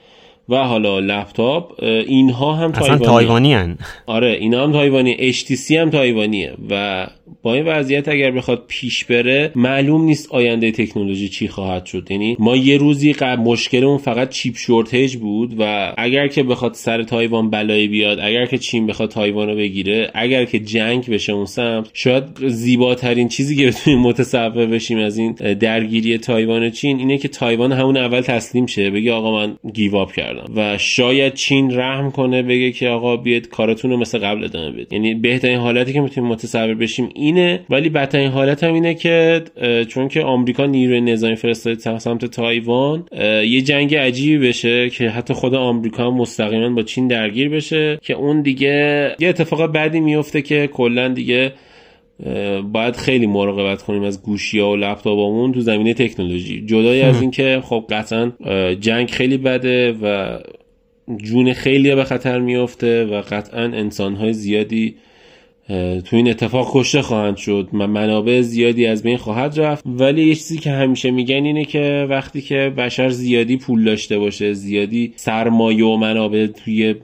و 0.50 0.56
حالا 0.56 0.98
لپتاپ 0.98 1.82
اینها 1.82 2.52
هم 2.52 2.70
اصلا 2.70 2.98
تایوانی. 2.98 3.54
هن. 3.54 3.78
آره 4.06 4.36
اینا 4.40 4.64
هم 4.64 4.72
تایوانی. 4.72 5.32
HTC 5.32 5.70
هم 5.70 5.90
تایوانیه. 5.90 6.52
و 6.70 7.06
با 7.42 7.54
این 7.54 7.64
وضعیت 7.64 8.08
اگر 8.08 8.30
بخواد 8.30 8.64
پیش 8.68 9.04
بره 9.04 9.52
معلوم 9.54 10.04
نیست 10.04 10.32
آینده 10.32 10.72
تکنولوژی 10.72 11.28
چی 11.28 11.48
خواهد 11.48 11.86
شد. 11.86 12.10
یعنی 12.10 12.36
ما 12.38 12.56
یه 12.56 12.76
روزی 12.76 13.12
قبل 13.12 13.42
مشکلمون 13.42 13.98
فقط 13.98 14.30
chip 14.30 14.56
shortage 14.56 15.16
بود 15.16 15.54
و 15.58 15.94
اگر 15.98 16.28
که 16.28 16.42
بخواد 16.42 16.74
سر 16.74 17.02
تایوان 17.02 17.50
بلایی 17.50 17.88
بیاد 17.88 18.18
اگر 18.20 18.46
که 18.46 18.58
چین 18.58 18.86
بخواد 18.86 19.10
تایوان 19.10 19.48
رو 19.48 19.56
بگیره 19.56 20.10
اگر 20.14 20.44
که 20.44 20.58
جنگ 20.58 21.10
بشه 21.10 21.32
اون 21.32 21.46
سمت 21.46 21.90
شاید 21.92 22.24
زیباترین 22.48 23.28
چیزی 23.28 23.56
که 23.56 23.66
بتونیم 23.66 24.00
متصور 24.00 24.66
بشیم 24.66 24.98
از 24.98 25.18
این 25.18 25.32
درگیری 25.32 26.18
تایوان 26.18 26.62
و 26.62 26.70
چین 26.70 26.98
اینه 26.98 27.18
که 27.18 27.28
تایوان 27.28 27.72
همون 27.72 27.96
اول 27.96 28.20
تسلیم 28.20 28.66
شه 28.66 28.90
بگه 28.90 29.12
آقا 29.12 29.32
من 29.32 29.56
give 29.72 29.99
up 29.99 30.12
کردم. 30.12 30.39
و 30.56 30.78
شاید 30.78 31.34
چین 31.34 31.78
رحم 31.78 32.10
کنه 32.10 32.42
بگه 32.42 32.72
که 32.72 32.88
آقا 32.88 33.16
بیاد 33.16 33.48
کارتون 33.48 33.90
رو 33.90 33.96
مثل 33.96 34.18
قبل 34.18 34.44
ادامه 34.44 34.70
بدید. 34.70 34.92
یعنی 34.92 35.14
بهترین 35.14 35.58
حالتی 35.58 35.92
که 35.92 36.00
می‌تونیم 36.00 36.30
متصور 36.30 36.74
بشیم 36.74 37.08
اینه 37.14 37.60
ولی 37.70 37.88
بدترین 37.88 38.28
حالت 38.28 38.64
هم 38.64 38.74
اینه 38.74 38.94
که 38.94 39.42
چون 39.88 40.08
که 40.08 40.22
آمریکا 40.22 40.66
نیروی 40.66 41.00
نظامی 41.00 41.36
فرستاده 41.36 41.98
سمت 41.98 42.24
تایوان 42.24 43.04
یه 43.44 43.60
جنگ 43.60 43.94
عجیبی 43.94 44.48
بشه 44.48 44.90
که 44.90 45.08
حتی 45.08 45.34
خود 45.34 45.54
آمریکا 45.54 46.10
مستقیما 46.10 46.70
با 46.70 46.82
چین 46.82 47.08
درگیر 47.08 47.48
بشه 47.48 47.98
که 48.02 48.14
اون 48.14 48.42
دیگه 48.42 49.16
یه 49.18 49.28
اتفاق 49.28 49.72
بدی 49.72 50.00
میفته 50.00 50.42
که 50.42 50.66
کلا 50.66 51.08
دیگه 51.08 51.52
باید 52.72 52.96
خیلی 52.96 53.26
مراقبت 53.26 53.82
کنیم 53.82 54.02
از 54.02 54.22
گوشی 54.22 54.58
ها 54.58 54.70
و 54.70 54.76
لپتاپامون 54.76 55.52
تو 55.52 55.60
زمینه 55.60 55.94
تکنولوژی. 55.94 56.66
جدای 56.66 57.02
از 57.02 57.20
اینکه 57.20 57.60
خب 57.64 57.84
قطعا 57.90 58.32
جنگ 58.80 59.10
خیلی 59.10 59.36
بده 59.36 59.92
و 59.92 60.38
جون 61.16 61.52
خیلی 61.52 61.94
به 61.94 62.04
خطر 62.04 62.38
میفته 62.38 63.04
و 63.04 63.22
قطعا 63.30 63.62
انسان 63.62 64.14
های 64.14 64.32
زیادی 64.32 64.94
تو 66.04 66.16
این 66.16 66.30
اتفاق 66.30 66.70
کشته 66.72 67.02
خواهند 67.02 67.36
شد. 67.36 67.68
منابع 67.72 68.40
زیادی 68.40 68.86
از 68.86 69.02
بین 69.02 69.16
خواهد 69.16 69.60
رفت. 69.60 69.84
ولی 69.86 70.24
یه 70.24 70.34
چیزی 70.34 70.58
که 70.58 70.70
همیشه 70.70 71.10
میگن 71.10 71.44
اینه 71.44 71.64
که 71.64 72.06
وقتی 72.10 72.40
که 72.40 72.72
بشر 72.76 73.08
زیادی 73.08 73.56
پول 73.56 73.84
داشته 73.84 74.18
باشه 74.18 74.52
زیادی 74.52 75.12
سرمایه 75.16 75.84
و 75.84 75.96
منابع 75.96 76.46
توی 76.46 76.94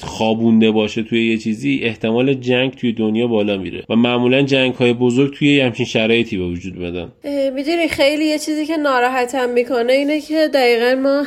خوابونده 0.00 0.70
باشه 0.70 1.02
توی 1.02 1.30
یه 1.30 1.38
چیزی 1.38 1.80
احتمال 1.82 2.34
جنگ 2.34 2.74
توی 2.74 2.92
دنیا 2.92 3.26
بالا 3.26 3.56
میره. 3.56 3.84
و 3.88 3.96
معمولا 3.96 4.42
جنگ 4.42 4.74
های 4.74 4.92
بزرگ 4.92 5.34
توی 5.34 5.60
همچین 5.60 5.86
شرایطی 5.86 6.36
به 6.36 6.44
وجود 6.44 6.78
بدن 6.78 7.12
می‌دونی 7.54 7.88
خیلی 7.88 8.24
یه 8.24 8.38
چیزی 8.38 8.66
که 8.66 8.76
ناراحتم 8.76 9.50
می‌کنه 9.50 9.92
اینه 9.92 10.20
که 10.20 10.48
دقیقا 10.54 11.00
ما 11.02 11.24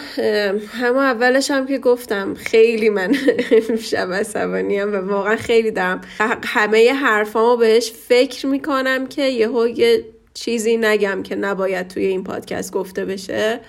همه 0.68 1.00
اولش 1.00 1.52
هم 1.52 1.68
که 1.68 1.78
گفتم 1.78 2.34
خیلی 2.34 2.90
من 2.90 3.14
شب 3.92 4.14
عصبانی 4.14 4.82
و 4.82 5.08
واقعا 5.08 5.36
خیلی 5.36 5.72
دارم. 5.72 6.02
همه 6.44 6.94
حرفامو 6.94 7.58
بهش 7.58 7.92
فکر 7.92 8.48
می‌کنم 8.48 9.08
که 9.08 9.24
یهو 9.24 9.68
یه 9.68 10.04
چیزی 10.34 10.78
نگم 10.78 11.24
که 11.24 11.36
نباید 11.36 11.88
توی 11.88 12.06
این 12.06 12.24
پادکست 12.24 12.74
گفته 12.74 13.06
بشه. 13.06 13.60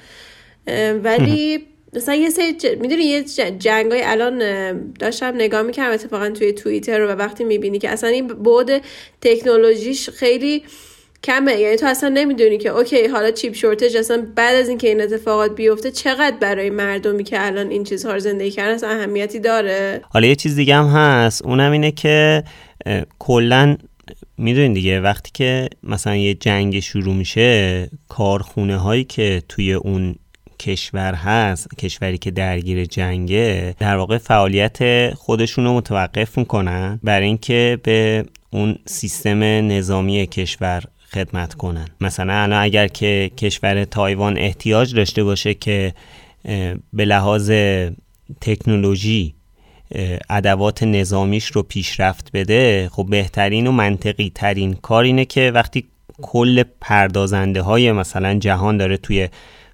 ولی 1.03 1.59
مثلا 1.92 2.14
یه 2.14 2.31
سری 2.31 2.53
ج... 2.53 2.66
می‌دونی 2.66 3.03
یه 3.03 3.24
جنگ 3.59 3.92
های 3.92 4.03
الان 4.05 4.38
داشتم 4.92 5.35
نگاه 5.35 5.62
می‌کردم 5.62 5.94
اتفاقا 5.94 6.31
توی 6.31 6.53
توییتر 6.53 7.00
و 7.00 7.09
وقتی 7.09 7.44
می‌بینی 7.44 7.79
که 7.79 7.90
اصلا 7.90 8.11
این 8.11 8.26
بود 8.26 8.70
تکنولوژیش 9.20 10.11
خیلی 10.11 10.62
کمه. 11.24 11.55
یعنی 11.55 11.76
تو 11.76 11.87
اصلا 11.87 12.09
نمی‌دونی 12.09 12.59
که 12.59 12.68
اوکی 12.68 13.07
حالا 13.07 13.31
چیپ 13.31 13.55
شورتج 13.55 13.96
اصلا 13.96 14.26
بعد 14.35 14.55
از 14.57 14.68
اینکه 14.68 14.88
این 14.88 15.00
اتفاقات 15.00 15.55
بیفته 15.55 15.90
چقدر 15.90 16.37
برای 16.40 16.70
مردمی 16.70 17.24
که 17.24 17.46
الان 17.46 17.70
این 17.70 17.85
چیزها 17.85 18.12
رو 18.12 18.18
زندگی 18.18 18.50
کردن 18.50 18.74
اصلا 18.74 18.90
اهمیتی 18.90 19.38
داره؟ 19.38 20.00
حالا 20.11 20.26
یه 20.26 20.37
چیز 20.37 20.57
دیگه 20.57 20.74
هم 20.74 20.87
هست. 20.87 21.44
اونم 21.44 21.72
اینه 21.72 21.90
که 21.90 22.44
کلا 23.18 23.76
می‌دونین 24.38 24.72
دیگه 24.72 25.00
وقتی 25.00 25.31
که 25.35 25.68
مثلا 25.83 26.16
یه 26.16 26.35
جنگ 26.35 26.81
شروع 26.81 27.14
میشه 27.14 27.90
کارخونه 28.09 28.76
هایی 28.76 29.05
که 29.05 29.42
توی 29.48 29.72
اون 29.72 30.14
کشور 30.61 31.14
هست 31.14 31.77
کشوری 31.79 32.18
که 32.18 32.31
درگیر 32.31 32.85
جنگه 32.85 33.75
در 33.79 33.96
واقع 33.96 34.18
فعالیت 34.18 35.11
خودشون 35.14 35.64
رو 35.64 35.75
متوقف 35.75 36.38
می‌کنن 36.38 37.01
برای 37.03 37.27
اینکه 37.27 37.79
به 37.83 38.25
اون 38.51 38.79
سیستم 38.87 39.42
نظامی 39.42 40.27
کشور 40.27 40.83
خدمت 41.12 41.55
کنن. 41.55 41.88
مثلا 42.01 42.33
الان 42.33 42.62
اگر 42.62 42.88
که 42.88 43.31
کشور 43.37 43.85
تایوان 43.85 44.38
احتیاج 44.38 44.94
داشته 44.94 45.25
باشه 45.25 45.55
که 45.55 45.94
به 46.92 47.05
لحاظ 47.05 47.51
تکنولوژی 48.40 49.35
ادوات 50.31 50.83
نظامیش 50.83 51.46
رو 51.46 51.62
پیشرفت 51.62 52.31
بده 52.35 52.88
خب 52.92 53.07
بهترین 53.11 53.66
و 53.66 53.73
منطقی 53.73 54.33
ترین 54.35 54.75
کار 54.75 55.05
اینه 55.05 55.25
که 55.25 55.51
وقتی 55.55 55.85
کل 56.23 56.62
پردازنده 56.81 57.62
های 57.62 57.92
مثلا 57.92 58.38
جهان 58.38 58.77
داره 58.77 58.96
توی 58.96 59.29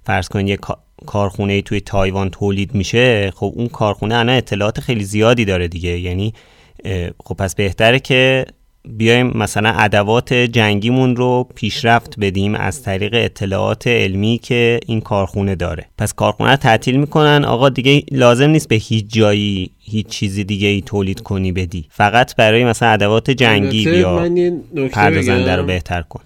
فرض 0.07 0.27
کنید 0.27 0.47
یه 0.47 0.57
کارخونه 1.05 1.61
توی 1.61 1.79
تایوان 1.79 2.29
تولید 2.29 2.75
میشه 2.75 3.31
خب 3.35 3.53
اون 3.55 3.67
کارخونه 3.67 4.15
الان 4.15 4.35
اطلاعات 4.35 4.79
خیلی 4.79 5.03
زیادی 5.03 5.45
داره 5.45 5.67
دیگه. 5.67 5.99
یعنی 5.99 6.33
خب 7.23 7.35
پس 7.35 7.55
بهتره 7.55 7.99
که 7.99 8.45
بیایم 8.89 9.37
مثلا 9.37 9.69
ادوات 9.69 10.33
جنگیمون 10.33 11.15
رو 11.15 11.47
پیشرفت 11.55 12.19
بدیم 12.19 12.55
از 12.55 12.83
طریق 12.83 13.11
اطلاعات 13.13 13.87
علمی 13.87 14.39
که 14.43 14.79
این 14.85 15.01
کارخونه 15.01 15.55
داره. 15.55 15.85
پس 15.97 16.13
کارخونه 16.13 16.49
رو 16.49 16.55
تعطیل 16.55 16.97
می‌کنن. 16.97 17.45
آقا 17.45 17.69
دیگه 17.69 18.03
لازم 18.11 18.49
نیست 18.49 18.69
به 18.69 18.75
هیچ 18.75 19.05
جایی 19.07 19.71
هیچ 19.79 20.07
چیزی 20.07 20.43
دیگه 20.43 20.67
ای 20.67 20.81
تولید 20.81 21.19
کنی 21.19 21.51
بدی. 21.51 21.85
فقط 21.89 22.35
برای 22.35 22.65
مثلا 22.65 22.89
ادوات 22.89 23.31
جنگی 23.31 23.85
بیا 23.85 24.29
پردازنده 24.91 25.55
رو 25.55 25.63
بهتر 25.63 26.01
کن. 26.01 26.21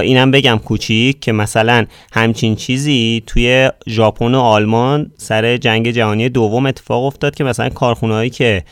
اینم 0.00 0.30
بگم 0.30 0.60
کوچیک 0.64 1.20
که 1.20 1.32
مثلا 1.32 1.86
همچین 2.12 2.56
چیزی 2.56 3.22
توی 3.26 3.70
ژاپن 3.88 4.34
و 4.34 4.38
آلمان 4.38 5.10
سر 5.16 5.56
جنگ 5.56 5.90
جهانی 5.90 6.28
دوم 6.28 6.66
اتفاق 6.66 7.04
افتاد 7.04 7.34
که 7.34 7.44
مثلا 7.44 7.68
کارخونهایی 7.68 8.30
که 8.30 8.64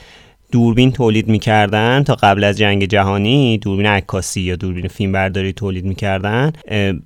دوربین 0.53 0.93
تولید 0.93 1.29
می‌کردن 1.29 2.03
تا 2.03 2.15
قبل 2.15 2.45
از 2.45 2.59
جنگ 2.59 2.85
جهانی 2.85 3.59
دوربین 3.59 3.87
عکاسی 3.87 4.41
یا 4.41 4.57
دوربین 4.57 4.89
فیلم 4.89 5.13
برداری 5.13 5.53
تولید 5.53 5.85
می‌کردن 5.85 6.53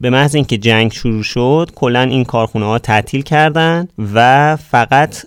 به 0.00 0.10
محض 0.10 0.34
اینکه 0.34 0.58
جنگ 0.58 0.92
شروع 0.92 1.22
شد 1.22 1.70
کلا 1.74 2.00
این 2.00 2.24
کارخونه 2.24 2.66
ها 2.66 2.78
تعطیل 2.78 3.22
کردن 3.22 3.88
و 4.14 4.56
فقط 4.56 5.24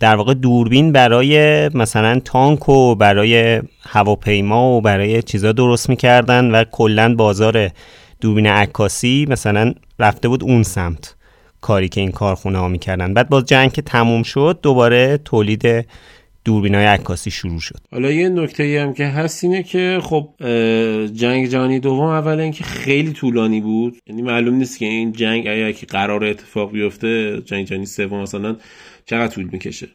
در 0.00 0.16
واقع 0.16 0.34
دوربین 0.34 0.92
برای 0.92 1.68
مثلا 1.68 2.20
تانک 2.24 2.68
و 2.68 2.94
برای 2.94 3.62
هواپیما 3.88 4.70
و 4.70 4.80
برای 4.80 5.22
چیزا 5.22 5.52
درست 5.52 5.88
می‌کردن 5.88 6.50
و 6.50 6.64
کلا 6.64 7.14
بازار 7.14 7.70
دوربین 8.22 8.46
عکاسی 8.46 9.26
مثلا 9.28 9.74
رفته 9.98 10.28
بود 10.28 10.42
اون 10.42 10.62
سمت 10.62 11.14
کاری 11.60 11.88
که 11.88 12.00
این 12.00 12.10
کارخونه 12.10 12.58
ها 12.58 12.68
می‌کردن. 12.68 13.14
بعد 13.14 13.28
باز 13.28 13.44
جنگ 13.44 13.72
که 13.72 13.82
تموم 13.82 14.22
شد 14.22 14.58
دوباره 14.62 15.20
تولید 15.24 15.86
دوربین 16.44 16.74
های 16.74 16.84
عکاسی 16.84 17.30
شروع 17.30 17.60
شد. 17.60 17.78
حالا 17.92 18.10
یه 18.10 18.28
نکته 18.28 18.82
هم 18.82 18.94
که 18.94 19.06
هست 19.06 19.44
اینه 19.44 19.62
که 19.62 19.98
خب 20.02 20.28
جنگ 21.14 21.46
جهانی 21.46 21.80
دوم 21.80 22.06
اول 22.06 22.40
اینکه 22.40 22.64
خیلی 22.64 23.12
طولانی 23.12 23.60
بود. 23.60 23.96
یعنی 24.06 24.22
معلوم 24.22 24.54
نیست 24.54 24.78
که 24.78 24.86
این 24.86 25.12
جنگ 25.12 25.46
اگر 25.46 25.72
که 25.72 25.86
قرار 25.86 26.24
اتفاق 26.24 26.72
بیفته 26.72 27.42
جنگ 27.44 27.66
جهانی 27.66 27.86
سوم 27.86 28.22
مثلا 28.22 28.56
چقدر 29.06 29.34
طول 29.34 29.48
می‌کشه. 29.52 29.88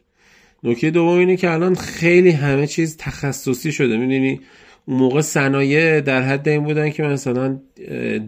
نکته 0.64 0.90
دوم 0.90 1.20
اینه 1.20 1.38
که 1.38 1.52
الان 1.52 1.76
خیلی 1.76 2.32
همه 2.32 2.68
چیز 2.68 2.98
تخصصی 2.98 3.72
شده. 3.72 3.98
می‌دونی 3.98 4.40
اون 4.88 4.98
موقع 4.98 5.22
صنایع 5.22 6.02
در 6.02 6.22
حد 6.22 6.50
این 6.50 6.64
بودن 6.64 6.90
که 6.90 7.04
مثلا 7.04 7.60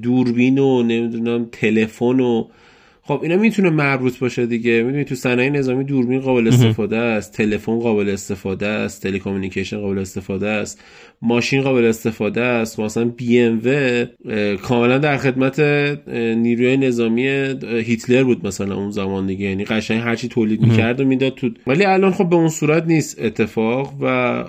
دوربین 0.02 0.60
و 0.60 0.84
نمی‌دونم 0.84 1.50
تلفن 1.52 2.19
و 2.19 2.48
خب 3.10 3.19
اینا 3.24 3.36
می‌تونه 3.36 3.69
مربوط 3.69 4.19
باشه 4.19 4.45
دیگه. 4.45 4.84
می‌دونی 4.84 5.04
تو 5.04 5.15
صنایع 5.15 5.50
نظامی 5.50 5.84
دوربین 5.84 6.19
قابل 6.19 6.48
استفاده 6.48 6.98
است 6.98 7.34
تلفن 7.34 7.80
قابل 7.80 8.10
استفاده 8.10 8.67
است 8.67 9.04
تلکامونیکیشن 9.04 9.80
قابل 9.80 10.00
استفاده 10.00 10.48
است 10.48 10.84
ماشین 11.22 11.62
قابل 11.62 11.86
استفاده 11.86 12.41
است. 12.41 12.80
مثلا 12.80 13.06
بی 13.06 13.39
ام 13.39 13.62
و 13.65 14.06
کاملا 14.56 14.98
در 14.98 15.17
خدمت 15.17 15.60
نیروی 16.38 16.78
نظامی 16.78 17.28
هیتلر 17.86 18.24
بود 18.24 18.48
مثلا 18.48 18.76
اون 18.76 18.91
زمان 18.91 19.28
دیگه. 19.28 19.45
یعنی 19.45 19.65
قشنگ 19.65 20.02
هرچی 20.02 20.28
تولید 20.28 20.62
می‌کرد 20.62 21.02
و 21.02 21.06
می‌داد 21.06 21.36
تو. 21.36 21.50
ولی 21.67 21.86
الان 21.86 22.12
خب 22.12 22.30
به 22.30 22.36
اون 22.36 22.50
صورت 22.50 22.86
نیست 22.86 23.22
اتفاق 23.22 23.93
و 24.02 24.08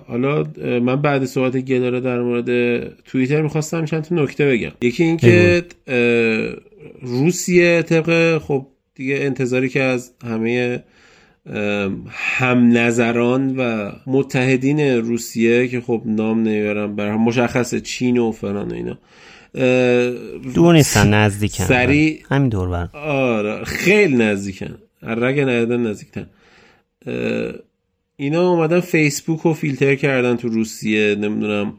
حالا 0.09 0.45
من 0.81 1.03
بعد 1.03 1.25
صحبت 1.25 1.57
گلاره 1.57 2.01
در 2.01 2.21
مورد 2.21 2.81
توییتر 3.05 3.43
می‌خواستم 3.43 3.85
چند 3.85 4.03
تا 4.03 4.15
نکته 4.15 4.49
بگم. 4.49 4.73
یکی 4.83 5.05
اینکه 5.05 5.63
روسیه 7.03 7.83
طبق 7.83 8.39
خب 8.39 8.67
دیگه 8.95 9.17
انتظاری 9.21 9.69
که 9.69 9.83
از 9.83 10.13
همه 10.25 10.83
هم 12.09 12.79
نظران 12.79 13.57
و 13.57 13.93
متحدین 14.07 14.81
روسیه 14.81 15.69
که 15.69 15.81
خب 15.81 16.03
نام 16.07 16.43
نمی‌برم 16.43 16.97
بر 16.97 17.17
مشخص 17.17 17.75
چین 17.75 18.19
و 18.19 18.33
فلان 18.33 18.71
و 18.71 18.75
اینا. 18.75 18.99
دور 20.55 20.75
نیستن 20.75 21.15
نزدیکن. 21.15 21.65
سریع 21.65 22.23
همین 22.29 22.49
دور 22.49 22.69
بر 22.69 22.99
آره 22.99 23.65
خیلی 23.65 24.17
نزدیکن. 24.17 24.79
رگ 25.03 25.41
ندادن 25.41 25.87
نزدیکتن 25.87 26.27
اینا 28.17 28.51
اومدن 28.51 28.81
فیسبوک 28.81 29.41
رو 29.41 29.55
فیلتر 29.55 29.95
کردن 29.95 30.37
تو 30.37 30.49
روسیه 30.49 31.15
نمی‌دونم 31.15 31.73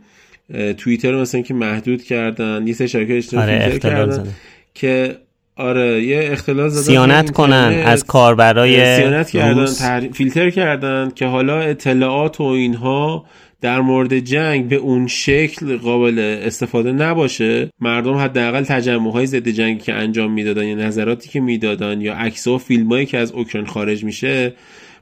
توییتر 0.78 1.22
مثلا 1.22 1.42
که 1.42 1.54
محدود 1.54 2.04
کردن 2.04 2.68
یه 2.68 2.74
سه 2.74 2.88
شبکه 2.88 3.18
اجتماعی 3.18 3.56
آره 3.56 3.70
فیلتر 3.70 3.90
کردن. 3.90 4.28
که 4.74 5.18
آره 5.56 6.04
یه 6.04 6.30
اختلال 6.32 6.70
زدن 6.70 6.82
سیانت 6.82 7.32
کنن 7.32 7.84
از 7.86 8.04
کاربرای 8.04 8.96
سیانت 8.96 9.30
کردن. 9.30 9.66
تحر... 9.66 10.08
فیلتر 10.14 10.50
کردن 10.50 11.12
که 11.16 11.26
حالا 11.26 11.60
اطلاعات 11.60 12.42
و 12.42 12.44
اینها 12.44 13.26
در 13.62 13.82
مورد 13.82 14.20
جنگ 14.20 14.68
به 14.68 14.76
اون 14.76 15.08
شکل 15.08 15.78
قابل 15.78 16.20
استفاده 16.44 16.92
نباشه 16.92 17.70
مردم 17.80 18.14
حداقل 18.14 18.64
تجمع 18.64 19.12
های 19.12 19.26
ضد 19.26 19.48
جنگی 19.48 19.80
که 19.80 19.94
انجام 19.94 20.32
می‌دادن 20.32 20.68
یا 20.68 20.76
نظراتی 20.76 21.30
که 21.30 21.40
می‌دادن 21.40 22.02
یا 22.02 22.14
عکس 22.14 22.48
و 22.48 22.58
فیلمایی 22.58 23.06
که 23.06 23.18
از 23.18 23.32
اوکراین 23.32 23.68
خارج 23.68 24.04
میشه 24.04 24.54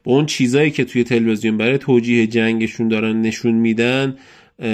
با 0.03 0.13
اون 0.13 0.25
چیزایی 0.25 0.71
که 0.71 0.85
توی 0.85 1.03
تلویزیون 1.03 1.57
برای 1.57 1.77
توجیه 1.77 2.27
جنگشون 2.27 2.87
دارن 2.87 3.21
نشون 3.21 3.53
میدن 3.53 4.15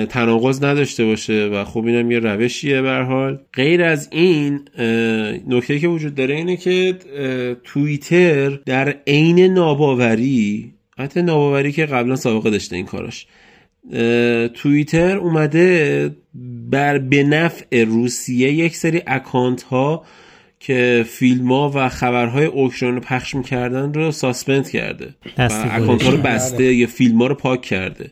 تناقض 0.09 0.63
نداشته 0.63 1.05
باشه 1.05 1.45
و 1.45 1.63
خب 1.63 1.85
اینم 1.85 2.11
یه 2.11 2.19
روشیه 2.19 2.81
به 2.81 2.91
حال. 2.91 3.39
غیر 3.53 3.83
از 3.83 4.07
این 4.11 4.59
نکته 5.47 5.79
که 5.79 5.87
وجود 5.87 6.15
داره 6.15 6.35
اینه 6.35 6.57
که 6.57 6.95
توییتر 7.63 8.49
در 8.49 8.95
عین 9.07 9.39
ناباوری 9.39 10.73
حتی 10.97 11.21
ناباوری 11.21 11.71
که 11.71 11.85
قبلا 11.85 12.15
سابقه 12.15 12.49
داشته 12.49 12.75
این 12.75 12.85
کاراش 12.85 13.27
توییتر 14.53 15.17
اومده 15.17 16.15
بر 16.71 16.97
به 16.97 17.23
نفع 17.23 17.83
روسیه 17.83 18.51
یک 18.51 18.75
سری 18.75 19.01
اکانت 19.07 19.63
ها 19.63 20.05
که 20.59 21.05
فیلم 21.07 21.51
ها 21.51 21.71
و 21.75 21.89
خبرهای 21.89 22.45
اوکراین 22.45 22.95
رو 22.95 23.01
پخش 23.01 23.35
می‌کردن 23.35 23.93
رو 23.93 24.11
suspend 24.11 24.69
کرده. 24.69 25.15
و 25.37 25.67
اکانت 25.71 26.03
ها 26.03 26.09
رو 26.09 26.17
بسته 26.17 26.73
یا 26.73 26.87
فیلم 26.87 27.21
ها 27.21 27.27
رو 27.27 27.35
پاک 27.35 27.61
کرده. 27.61 28.11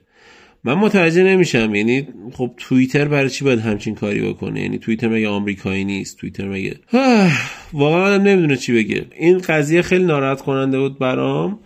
من 0.64 0.74
متوجه 0.74 1.24
نمیشم. 1.24 1.76
یعنی 1.76 2.08
خب 2.34 2.52
توییتر 2.58 3.08
برای 3.08 3.30
چی 3.30 3.46
باید 3.46 3.60
همچین 3.60 3.96
کاری 3.96 4.22
بکنه؟ 4.22 4.62
یعنی 4.62 4.78
توییتر 4.78 5.08
مگه 5.08 5.28
آمریکایی 5.28 5.86
نیست؟ 5.86 6.18
توییتر 6.18 6.48
مگه 6.48 6.76
واقعا 7.74 8.04
آدم 8.04 8.24
نمی‌دونه 8.24 8.58
چی 8.58 8.74
بگه. 8.74 9.06
این 9.20 9.38
قضیه 9.38 9.82
خیلی 9.82 10.04
ناراحت 10.04 10.42
کننده 10.42 10.80
بود 10.80 11.00
برام. 11.00 11.60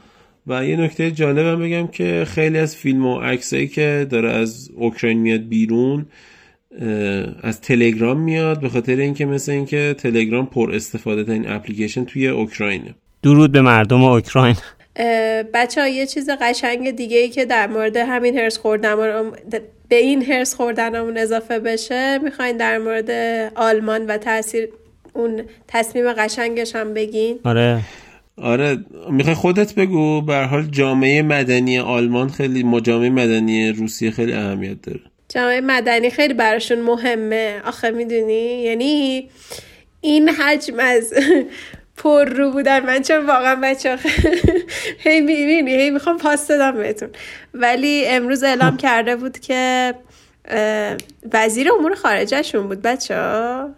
و 0.47 0.65
یه 0.65 0.75
نکته 0.77 1.11
جالبم 1.11 1.59
بگم 1.63 1.87
که 1.87 2.25
خیلی 2.27 2.57
از 2.57 2.75
فیلم 2.75 3.05
و 3.05 3.19
عکسایی 3.19 3.67
که 3.67 4.07
داره 4.09 4.31
از 4.31 4.69
اوکراین 4.75 5.19
میاد 5.19 5.47
بیرون 5.47 6.05
از 7.41 7.61
تلگرام 7.61 8.19
میاد 8.19 8.61
به 8.61 8.69
خاطر 8.69 8.95
اینکه 8.95 9.25
مثل 9.25 9.51
اینکه 9.51 9.95
تلگرام 9.97 10.45
پر 10.45 10.71
استفاده 10.75 11.23
ترین 11.23 11.49
اپلیکیشن 11.49 12.05
توی 12.05 12.27
اوکراینه. 12.27 12.95
درود 13.23 13.51
به 13.51 13.61
مردم 13.61 14.03
اوکراین. 14.03 14.55
بچه 15.53 15.81
ها 15.81 15.87
یه 15.87 16.05
چیز 16.05 16.29
قشنگ 16.41 16.91
دیگه 16.91 17.17
ای 17.17 17.29
که 17.29 17.45
در 17.45 17.67
مورد 17.67 17.97
همین 17.97 18.37
هرس 18.37 18.57
خوردن 18.57 18.95
به 19.89 19.95
این 19.95 20.23
هرس 20.25 20.55
خوردنمون 20.55 21.17
اضافه 21.17 21.59
بشه 21.59 22.17
می‌خواین 22.17 22.57
در 22.57 22.77
مورد 22.77 23.11
آلمان 23.55 24.05
و 24.05 24.17
تاثیر 24.17 24.69
اون 25.13 25.43
تصمیم 25.67 26.13
قشنگش 26.13 26.75
هم 26.75 26.93
بگین. 26.93 27.39
آره. 27.43 27.79
آره 28.41 28.77
می‌خوای 29.11 29.35
خودت 29.35 29.75
بگو. 29.75 30.21
به 30.21 30.35
حال 30.35 30.67
جامعه 30.71 31.21
مدنی 31.21 31.77
آلمان 31.77 32.29
خیلی 32.29 32.81
جامعه 32.81 33.09
مدنی 33.09 33.71
روسیه 33.71 34.11
خیلی 34.11 34.33
اهمیت 34.33 34.81
داره. 34.81 34.99
جامعه 35.29 35.61
مدنی 35.61 36.09
خیلی 36.09 36.33
براشون 36.33 36.81
مهمه. 36.81 37.61
آخه 37.65 37.91
می‌دونی؟ 37.91 38.61
یعنی 38.63 39.29
این 40.01 40.29
حجم 40.29 40.79
از 40.79 41.13
پر 41.97 42.25
رو 42.25 42.51
بودن. 42.51 42.85
من 42.85 43.01
چون 43.01 43.25
واقعا 43.25 43.55
بچه 43.55 43.97
هی 45.05 45.21
می‌بینی 45.21 45.75
هی 45.75 45.89
می‌خوام 45.89 46.17
پاس 46.17 46.47
دادم 46.47 46.77
بهتون. 46.77 47.09
ولی 47.53 48.05
امروز 48.07 48.43
اعلام 48.43 48.77
کرده 48.77 49.15
بود 49.15 49.39
که 49.39 49.93
وزیر 51.33 51.73
امور 51.73 51.95
خارجهشون 51.95 52.67
بود 52.67 52.81
بچه 52.81 53.15
ها 53.15 53.69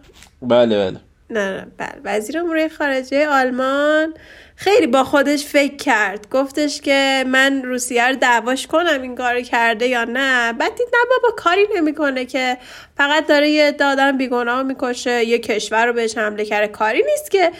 بله 0.42 0.76
بله. 0.76 1.00
نه 1.30 1.56
نه 1.56 1.66
بله. 1.78 2.00
وزیر 2.04 2.38
امور 2.38 2.68
خارجه 2.68 3.28
آلمان 3.28 4.14
خیلی 4.56 4.86
با 4.86 5.04
خودش 5.04 5.44
فکر 5.44 5.76
کرد. 5.76 6.28
گفتش 6.30 6.80
که 6.80 7.24
من 7.26 7.62
روسیه 7.62 8.08
رو 8.08 8.16
دعواش 8.16 8.66
کنم 8.66 9.02
این 9.02 9.14
کار 9.14 9.40
کرده 9.40 9.86
یا 9.86 10.04
نه. 10.04 10.52
بعد 10.52 10.74
دید 10.74 10.86
نه 10.92 10.98
بابا 11.10 11.34
کاری 11.36 11.66
نمی‌کنه 11.76 12.24
که. 12.24 12.56
فقط 12.96 13.26
داره 13.26 13.50
یه 13.50 13.72
دادن 13.72 14.16
بیگناه 14.16 14.62
می‌کشه 14.62 15.24
یه 15.24 15.38
کشور 15.38 15.86
رو 15.86 15.92
بهش 15.92 16.18
حمله 16.18 16.44
کرده. 16.44 16.68
کاری 16.68 17.02
نیست 17.02 17.30
که 17.30 17.50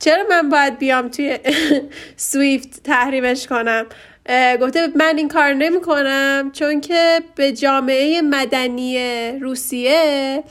چرا 0.00 0.24
من 0.30 0.48
باید 0.48 0.78
بیام 0.78 1.08
توی 1.08 1.38
سویفت 2.16 2.82
تحریمش 2.84 3.46
کنم؟ 3.46 3.86
گفته 4.60 4.88
من 4.96 5.14
این 5.16 5.28
کار 5.28 5.52
نمی 5.52 5.80
کنم 5.80 6.50
چون 6.54 6.80
که 6.80 7.20
به 7.34 7.52
جامعه 7.52 8.22
مدنی 8.22 8.98
روسیه 9.40 10.42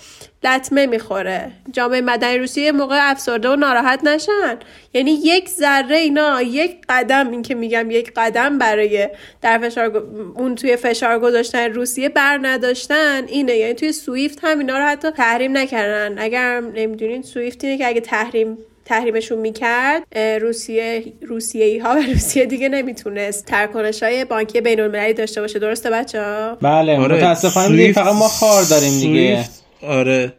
لطمه 0.43 0.85
می‌خوره. 0.85 1.51
جامعه 1.71 2.01
مدنی 2.01 2.37
روسیه 2.37 2.71
موقع 2.71 3.11
افسرده 3.11 3.49
و 3.49 3.55
ناراحت 3.55 4.03
نشن. 4.03 4.59
یعنی 4.93 5.11
یک 5.11 5.49
ذره 5.49 5.97
اینا 5.97 6.41
یک 6.41 6.77
قدم 6.89 7.31
این 7.31 7.41
که 7.41 7.55
میگم 7.55 7.91
یک 7.91 8.11
قدم 8.15 8.57
برای 8.57 9.09
در 9.41 9.57
فشار 9.57 9.97
اون 10.35 10.55
توی 10.55 10.75
فشار 10.75 11.19
گذاشتن 11.19 11.73
روسیه 11.73 12.09
بر 12.09 12.39
نداشتن 12.41 13.25
اینه. 13.27 13.53
یعنی 13.53 13.73
توی 13.73 13.91
سویفت 13.91 14.39
هم 14.43 14.59
اینا 14.59 14.77
رو 14.77 14.85
حتی 14.85 15.11
تحریم 15.11 15.57
نکردن. 15.57 16.19
اگر 16.19 16.59
نمی‌دونین 16.59 17.21
سویفت 17.21 17.63
اینه 17.63 17.77
که 17.77 17.87
اگه 17.87 18.01
تحریم 18.01 18.57
تحریمشون 18.89 19.39
می‌کرد 19.39 20.17
روسیه 20.17 21.03
روسیه 21.21 21.65
ای 21.65 21.77
ها 21.77 21.95
و 21.95 22.01
روسیه 22.13 22.45
دیگه 22.45 22.69
نمی‌تونست 22.69 23.45
ترکنش 23.45 24.03
های 24.03 24.25
بانکی 24.25 24.61
بین 24.61 24.79
المللی 24.79 25.13
داشته 25.13 25.41
باشه. 25.41 25.59
درسته 25.59 25.89
بچه 25.89 26.21
ها؟ 26.21 26.57
بله 26.61 26.97
آره 26.97 27.15
متاسفانه 27.15 27.93
فقط 27.93 28.15
ما 28.15 28.27
خار 28.27 28.63
داریم 28.63 28.99
دیگه. 28.99 29.45
آره. 29.81 30.33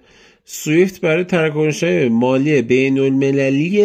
سویفت 0.45 1.01
برای 1.01 1.25
تراکنش 1.25 1.85
های 1.85 2.09
مالی 2.09 2.63
بین 2.63 2.99
المللی 2.99 3.85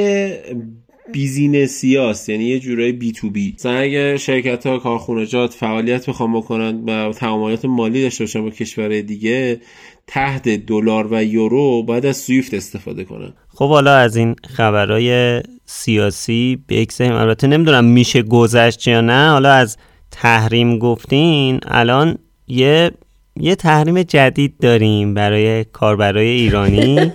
business 1.16 1.87
ی 1.87 1.96
هاست 1.96 2.30
یعنی 2.30 2.44
یه 2.44 2.60
جورای 2.60 2.92
B2B 2.92 3.54
مثلا 3.60 3.78
اگه 3.78 4.18
شرکت 4.18 4.68
ها 4.68 4.78
کارخونجات 4.78 5.54
فعالیت 5.54 6.10
بخوام 6.10 6.38
بکنن 6.38 6.84
و 6.86 7.14
تعاملات 7.14 7.66
مالی 7.66 8.04
داشته 8.04 8.24
باشن 8.24 8.42
با 8.42 8.50
کشور 8.50 9.02
دیگه 9.02 9.62
تحت 10.08 10.50
دلار 10.50 11.08
و 11.12 11.24
یورو 11.24 11.84
باید 11.84 12.06
از 12.06 12.18
سویفت 12.18 12.54
استفاده 12.54 13.04
کنن. 13.04 13.34
خب 13.48 13.70
حالا 13.70 13.96
از 13.96 14.16
این 14.16 14.36
خبرهای 14.48 15.42
سیاسی 15.66 16.60
بگذاریم 16.70 17.14
البته 17.14 17.48
نمی‌دونم 17.48 17.86
میشه 17.86 18.22
گذشت 18.22 18.88
یا 18.88 19.02
نه 19.02 19.30
حالا 19.30 19.52
از 19.52 19.78
تحریم 20.12 20.80
گفتین 20.80 21.60
الان 21.68 22.18
یه 22.48 22.92
یه 23.40 23.56
تحریم 23.56 24.04
جدید 24.04 24.54
داریم 24.62 25.14
برای 25.14 25.64
کاربرای 25.64 26.28
ایرانی. 26.28 27.12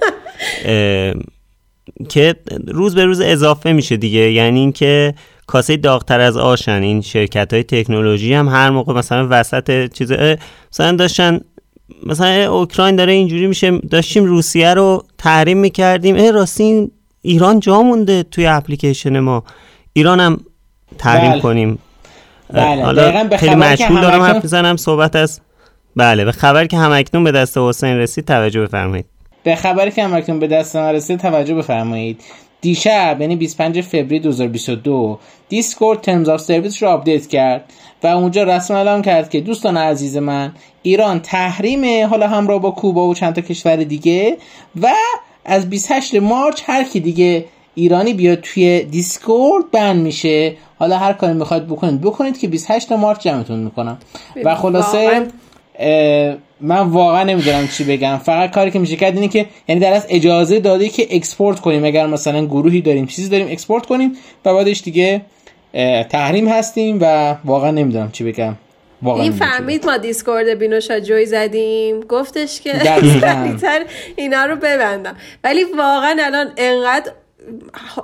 که 2.09 2.35
روز 2.68 2.94
به 2.94 3.05
روز 3.05 3.20
اضافه 3.20 3.72
میشه 3.72 3.96
دیگه. 3.96 4.33
یعنی 4.33 4.61
اینکه 4.61 5.14
کاسه 5.46 5.76
داغتر 5.76 6.20
از 6.20 6.37
آشن 6.37 6.83
این 6.83 7.00
شرکت 7.00 7.53
های 7.53 7.62
تکنولوژی 7.62 8.35
هم 8.35 8.48
هر 8.48 8.70
موقع 8.70 8.92
مثلا 8.94 9.26
وسط 9.31 9.92
چیز 9.92 10.12
مثلا 10.72 10.92
داشتن 10.92 11.40
مثلا 12.07 12.55
اوکراین 12.55 12.96
داره 12.96 13.12
اینجوری 13.12 13.46
میشه. 13.46 13.70
داشتیم 13.70 14.24
روسیه 14.24 14.74
رو 14.74 15.05
تحریم 15.18 15.59
می‌کردیم. 15.59 16.16
ای 16.16 16.33
راستی 16.33 16.90
ایران 17.22 17.61
جا 17.61 17.83
مونده 17.83 18.22
توی 18.22 18.46
اپلیکیشن 18.46 19.18
ما. 19.18 19.44
ایران 19.92 20.20
هم 20.20 20.40
تحریم 20.98 21.31
بله. 21.33 21.40
کنیم. 21.40 21.79
بله. 22.53 22.85
حالا 22.85 23.29
خیلی 23.37 23.55
مشغول 23.55 24.00
دارم 24.00 24.22
حرف 24.22 24.42
می‌زنم 24.42 24.76
صحبت 24.76 25.16
از 25.16 25.40
بله 25.96 26.24
به 26.24 26.33
خبر 26.33 26.66
که 26.66 26.79
همکنون 26.79 27.24
به 27.24 27.33
دست 27.33 27.59
حسین 27.59 27.96
رسید 27.96 28.24
توجه 28.24 28.61
بفرمایید. 28.61 29.07
به 29.42 29.55
خبری 29.55 29.90
که 29.90 30.05
همکنون 30.05 30.38
به 30.38 30.46
دست 30.46 30.76
من 30.76 30.94
رسید 30.94 31.20
توجه 31.20 31.55
بفرمایید. 31.55 32.20
دیشب 32.61 33.16
یعنی 33.20 33.37
25 33.37 33.81
فوریه 33.81 34.18
2022 34.18 35.18
دیسکورد 35.48 36.00
Terms 36.01 36.29
of 36.29 36.40
Service 36.40 36.83
رو 36.83 36.88
update 36.88 37.27
کرد 37.26 37.64
و 38.03 38.07
اونجا 38.07 38.42
رسما 38.42 38.75
اعلام 38.74 39.03
کرد 39.03 39.31
که 39.31 39.40
دوستان 39.40 39.76
عزیز 39.76 40.16
من 40.16 40.53
ایران 40.83 41.20
تحریم 41.20 42.07
حالا 42.07 42.29
همراه 42.29 42.61
با 42.61 42.70
کوبا 42.70 43.09
و 43.09 43.14
چند 43.14 43.35
تا 43.35 43.40
کشور 43.40 43.76
دیگه 43.76 44.37
و 44.83 44.92
از 45.44 45.70
28 45.70 46.14
March 46.14 46.62
هر 46.66 46.85
کی 46.85 47.00
دیگه 47.00 47.44
ایرانی 47.74 48.14
بیاد 48.14 48.40
توی 48.40 48.81
دیسکورد 48.81 49.70
ban 49.73 50.03
میشه. 50.03 50.57
حالا 50.79 50.98
هر 50.98 51.12
کاری 51.12 51.33
می‌خواید 51.33 51.66
بکنید 51.66 52.00
بکنید 52.00 52.38
که 52.38 52.48
28 52.48 52.92
March 52.92 53.20
جمعتون 53.20 53.59
می‌کنم. 53.59 53.98
و 54.44 54.55
خلاصه 54.55 55.26
من 56.61 56.81
واقعا 56.81 57.25
نمی‌دونم 57.25 57.69
چی 57.69 57.85
بگم. 57.85 58.16
فقط 58.16 58.51
کاری 58.51 58.71
که 58.71 58.79
میشه 58.79 58.97
کرد 58.97 59.14
اینه 59.14 59.29
که 59.29 59.47
یعنی 59.69 59.81
در 59.81 59.93
از 59.93 60.07
اجازه 60.09 60.61
داده 60.61 60.88
که 60.88 61.07
export 61.11 61.61
کنیم. 61.61 61.85
اگر 61.85 62.07
مثلا 62.07 62.47
گروهی 62.47 62.81
داریم 62.81 63.07
چیزی 63.07 63.29
داریم 63.29 63.49
export 63.51 63.87
کنیم 63.87 64.12
و 64.45 64.55
بعدش 64.55 64.83
دیگه 64.83 65.21
تحریم 66.11 66.49
هستیم 66.49 66.99
و 67.01 67.37
واقعا 67.45 67.71
نمی‌دونم 67.71 68.11
چی 68.11 68.25
بگم. 68.25 68.57
واقعا 69.03 69.23
این 69.23 69.33
فهمید 69.33 69.87
ما 69.87 69.97
دیسکورد 69.97 70.59
بینوشا 70.59 71.01
join 71.01 71.27
زدیم. 71.27 72.01
گفتش 72.01 72.61
که 72.61 72.73
اینا 74.16 74.45
رو 74.45 74.57
ببندم. 74.57 75.16
ولی 75.45 75.64
واقعا 75.64 76.16
الان 76.21 76.47
انقدر 76.57 77.12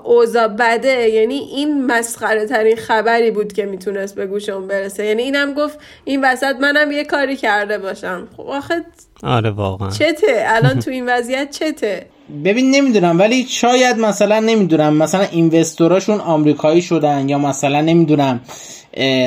اوضاع 0.04 0.48
بده؟ 0.48 1.08
یعنی 1.08 1.34
این 1.34 1.86
مسخره 1.86 2.46
ترین 2.46 2.76
خبری 2.76 3.30
بود 3.30 3.52
که 3.52 3.66
می‌تونست 3.66 4.14
به 4.14 4.26
گوشم 4.26 4.66
برسه. 4.66 5.04
یعنی 5.04 5.22
اینم 5.22 5.54
گفت 5.54 5.78
این 6.04 6.24
وسط 6.24 6.56
منم 6.60 6.92
یه 6.92 7.04
کاری 7.04 7.36
کرده 7.36 7.78
باشم. 7.78 8.28
خب 8.36 8.46
آخه 8.46 8.84
آره 9.22 9.50
واقعا. 9.50 9.90
چته؟ 9.90 10.44
الان 10.46 10.80
تو 10.80 10.90
این 10.90 11.08
وضعیت 11.12 11.50
چته؟ 11.50 12.06
ببین 12.44 12.70
نمی‌دونم 12.70 13.18
ولی 13.18 13.44
شاید 13.48 13.98
مثلا 13.98 14.40
نمی‌دونم 14.40 14.96
مثلا 14.96 15.26
اینوستوراشون 15.32 16.20
آمریکایی 16.20 16.82
شدن 16.82 17.28
یا 17.28 17.38
مثلا 17.38 17.80
نمی‌دونم 17.80 18.40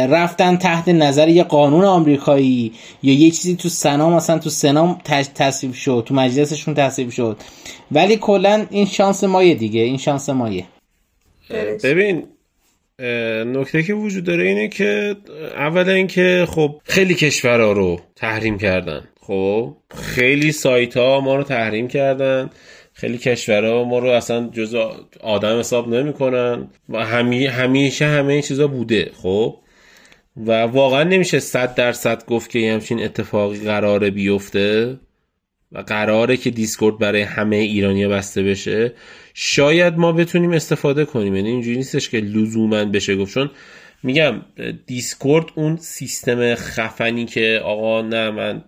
رفتن 0.10 0.58
تحت 0.58 0.88
نظر 0.88 1.28
یه 1.28 1.44
قانون 1.44 1.86
آمریکایی 1.86 2.74
یا 3.04 3.14
یه 3.14 3.32
چیزی 3.32 3.56
تو 3.56 3.70
سنا 3.70 4.10
مثلا 4.10 4.40
تو 4.40 4.50
سنا 4.50 4.98
تصویب 5.36 5.74
شد 5.74 6.04
تو 6.08 6.14
مجلسشون 6.16 6.74
تصویب 6.74 7.10
شد. 7.10 7.38
ولی 7.92 8.18
کلا 8.18 8.66
این 8.70 8.86
شانس 8.86 9.24
مایه 9.24 9.56
دیگه 9.56 9.82
این 9.82 9.98
شانس 9.98 10.30
مایه. 10.30 10.66
ببین 11.84 12.24
نکته 13.46 13.84
که 13.84 13.94
وجود 13.94 14.24
داره 14.24 14.48
اینه 14.48 14.68
که 14.68 15.16
اولا 15.56 15.92
اینکه 15.92 16.48
خب 16.50 16.82
خیلی 16.84 17.14
کشورها 17.14 17.72
رو 17.72 18.00
تحریم 18.16 18.58
کردن. 18.58 19.04
خب 19.22 19.74
خیلی 19.96 20.52
سایت 20.52 20.98
ها 20.98 21.20
ما 21.20 21.36
رو 21.36 21.44
تحریم 21.44 21.88
کردن. 21.88 22.50
خیلی 23.00 23.18
کشورها 23.18 23.84
ما 23.84 24.00
رو 24.00 24.10
اصلا 24.10 24.50
جز 24.54 24.76
آدم 25.22 25.60
حساب 25.60 25.96
نمی‌کنن 25.96 26.68
و 26.90 27.06
همی 27.06 27.46
همیشه 27.46 28.06
همه 28.06 28.34
این 28.34 28.42
چیزا 28.42 28.68
بوده 28.68 29.12
خب؟ 29.22 29.58
و 30.38 30.62
واقعا 30.62 31.04
نمیشه 31.04 31.40
صد 31.40 31.76
درصد 31.76 32.26
گفت 32.26 32.50
که 32.50 32.74
همچین 32.74 33.04
اتفاقی 33.04 33.60
قراره 33.60 34.10
بیفته 34.10 35.00
و 35.72 35.80
قراره 35.80 36.38
که 36.38 36.50
دیسکورد 36.50 36.98
برای 36.98 37.22
همه 37.22 37.56
ایرانیا 37.56 38.10
بسته 38.10 38.44
بشه. 38.44 38.94
شاید 39.34 39.98
ما 39.98 40.12
بتونیم 40.12 40.52
استفاده 40.52 41.06
کنیم 41.06 41.36
یعنی 41.36 41.50
اینجوری 41.50 41.78
نیستش 41.78 42.10
که 42.10 42.18
لزوما 42.18 42.86
بشه 42.86 43.16
گفت. 43.16 43.34
چون 43.34 43.52
میگم 44.04 44.42
دیسکورد 44.86 45.46
اون 45.56 45.78
سیستم 45.78 46.56
خفنی 46.56 47.26
که 47.26 47.62
آقا 47.64 48.02
نه 48.02 48.32
من 48.32 48.64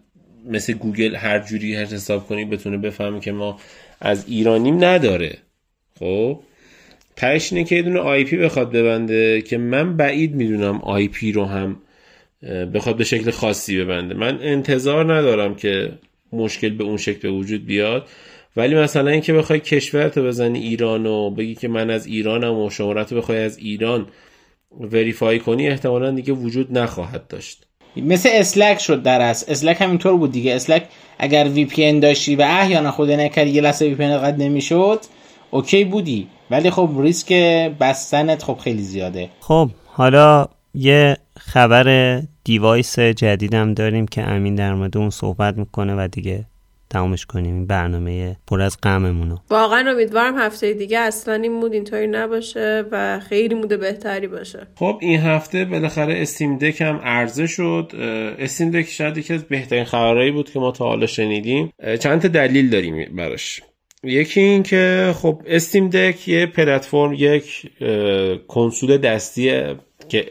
مثل 0.45 0.73
گوگل 0.73 1.15
هر 1.15 1.39
جوری 1.39 1.75
حساب 1.75 2.27
کنی 2.27 2.45
بتونه 2.45 2.77
بفهمی 2.77 3.19
که 3.19 3.31
ما 3.31 3.59
از 4.01 4.25
ایرانیم 4.27 4.83
نداره. 4.83 5.37
خب؟ 5.99 6.39
تهش 7.15 7.53
اینه 7.53 7.65
که 7.65 7.75
یه 7.75 7.81
دونه 7.81 7.99
IP 7.99 8.37
بخواد 8.37 8.71
ببنده 8.71 9.41
که 9.41 9.57
من 9.57 9.97
بعید 9.97 10.35
می‌دونم 10.35 10.81
IP 10.81 11.31
رو 11.31 11.45
هم 11.45 11.77
بخواد 12.73 12.97
به 12.97 13.03
شکل 13.03 13.31
خاصی 13.31 13.77
ببنده. 13.77 14.13
من 14.13 14.39
انتظار 14.41 15.13
ندارم 15.13 15.55
که 15.55 15.91
مشکل 16.33 16.69
به 16.69 16.83
اون 16.83 16.97
شکل 16.97 17.19
به 17.19 17.29
وجود 17.29 17.65
بیاد. 17.65 18.07
ولی 18.57 18.75
مثلا 18.75 19.11
اینکه 19.11 19.33
بخوای 19.33 19.59
کشورت 19.59 20.17
رو 20.17 20.23
بزنی 20.23 20.59
ایران 20.59 21.05
و 21.05 21.29
بگی 21.29 21.55
که 21.55 21.67
من 21.67 21.89
از 21.89 22.05
ایرانم 22.05 22.59
و 22.59 22.69
شمارت 22.69 23.13
بخوای 23.13 23.39
از 23.39 23.57
ایران 23.57 24.07
verify 24.79 25.39
کنی 25.39 25.67
احتمالا 25.67 26.11
دیگه 26.11 26.33
وجود 26.33 26.77
نخواهد 26.77 27.27
داشت. 27.27 27.65
مثل 27.95 28.29
اسلک 28.33 28.79
شد 28.79 29.03
در 29.03 29.21
است 29.21 29.49
اسلک 29.49 29.81
همینطور 29.81 30.17
بود 30.17 30.31
دیگه. 30.31 30.55
اسلک 30.55 30.87
اگر 31.23 31.47
VPN 31.47 31.99
داشتی 31.99 32.35
و 32.35 32.41
احیانا 32.41 32.91
خود 32.91 33.11
نکردی 33.11 33.49
یه 33.49 33.61
لحظه 33.61 33.85
VPN 33.85 34.17
قطع 34.17 34.41
نمی‌شد 34.41 34.99
okay 35.51 35.83
بودی. 35.83 36.27
ولی 36.51 36.69
خب 36.69 36.89
ریسک 36.97 37.33
بستنت 37.79 38.43
خب 38.43 38.57
خیلی 38.57 38.81
زیاده. 38.81 39.29
خب 39.39 39.69
حالا 39.85 40.47
یه 40.73 41.17
خبر 41.39 42.21
device 42.43 42.99
جدیدم 42.99 43.73
داریم 43.73 44.07
که 44.07 44.21
امین 44.21 44.55
در 44.55 44.73
مورد 44.73 44.97
اون 44.97 45.09
صحبت 45.09 45.57
می‌کنه 45.57 45.95
و 45.95 46.07
دیگه 46.11 46.45
تمامش 46.91 47.25
کنیم. 47.25 47.55
این 47.55 47.67
برنامه 47.67 48.35
پر 48.47 48.61
از 48.61 48.77
غممونو 48.83 49.37
واقعا 49.49 49.91
امیدوارم 49.91 50.37
هفته 50.37 50.73
دیگه 50.73 50.99
اصلا 50.99 51.33
این 51.33 51.51
mood 51.51 51.73
اینطوری 51.73 52.07
نباشه 52.07 52.85
و 52.91 53.19
خیلی 53.19 53.55
mood 53.55 53.79
بهتری 53.79 54.27
باشه. 54.27 54.67
خب 54.75 54.97
این 55.01 55.19
هفته 55.19 55.65
بالاخره 55.65 56.21
Steam 56.21 56.57
Deck 56.57 56.81
هم 56.81 56.99
عرضه 57.03 57.47
شد. 57.47 57.91
Steam 58.39 58.71
Deck 58.71 58.89
شاید 58.89 59.17
یکی 59.17 59.33
از 59.33 59.43
بهترین 59.43 59.83
خبرهایی 59.83 60.31
بود 60.31 60.51
که 60.51 60.59
ما 60.59 60.71
تا 60.71 60.85
حالا 60.85 61.07
شنیدیم. 61.07 61.73
چند 61.99 62.21
تا 62.21 62.27
دلیل 62.27 62.69
داریم 62.69 63.15
براش. 63.15 63.61
یکی 64.03 64.41
این 64.41 64.63
که 64.63 65.13
خب 65.15 65.41
استیم 65.47 65.89
دک 65.89 66.27
یه 66.27 66.45
پلتفرم 66.45 67.13
یک 67.13 67.71
کنسول 68.47 68.97
دستی 68.97 69.63
که 70.11 70.25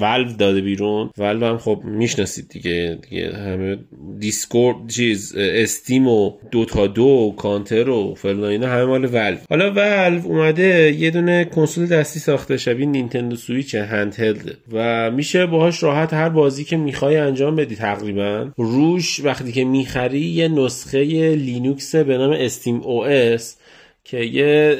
ولو 0.00 0.32
داده 0.32 0.60
بیرون. 0.60 1.10
ولو 1.18 1.46
هم 1.46 1.58
خب 1.58 1.80
می‌شناسید 1.84 2.48
دیگه 2.48 2.98
دیگه 3.10 3.36
همه 3.36 3.78
دیسکورد 4.18 4.76
چیز 4.88 5.34
Steam 5.36 6.08
و 6.08 6.32
Dota 6.50 6.64
2 6.64 7.02
و 7.02 7.32
کانتر 7.36 7.88
و 7.88 8.14
فلان 8.14 8.44
اینا 8.44 8.66
همه 8.66 8.84
مال 8.84 9.04
ولو 9.04 9.36
حالا 9.50 9.70
ولو 9.70 10.20
اومده 10.26 10.96
یه 10.98 11.10
دونه 11.10 11.44
کنسول 11.44 11.86
دستی 11.86 12.20
ساخته 12.20 12.56
شبیه 12.56 12.86
Nintendo 12.86 13.36
Switch 13.36 13.74
handheld 13.74 14.56
و 14.72 15.10
میشه 15.10 15.46
باهاش 15.46 15.82
راحت 15.82 16.14
هر 16.14 16.28
بازی 16.28 16.64
که 16.64 16.76
می‌خوای 16.76 17.16
انجام 17.16 17.56
بدی 17.56 17.76
تقریبا. 17.76 18.50
روش 18.56 19.20
وقتی 19.24 19.52
که 19.52 19.64
می‌خری 19.64 20.20
یه 20.20 20.48
نسخه 20.48 21.04
لینوکس 21.34 21.94
به 21.94 22.18
نام 22.18 22.30
SteamOS 22.30 23.56
که 24.04 24.18
یه 24.18 24.76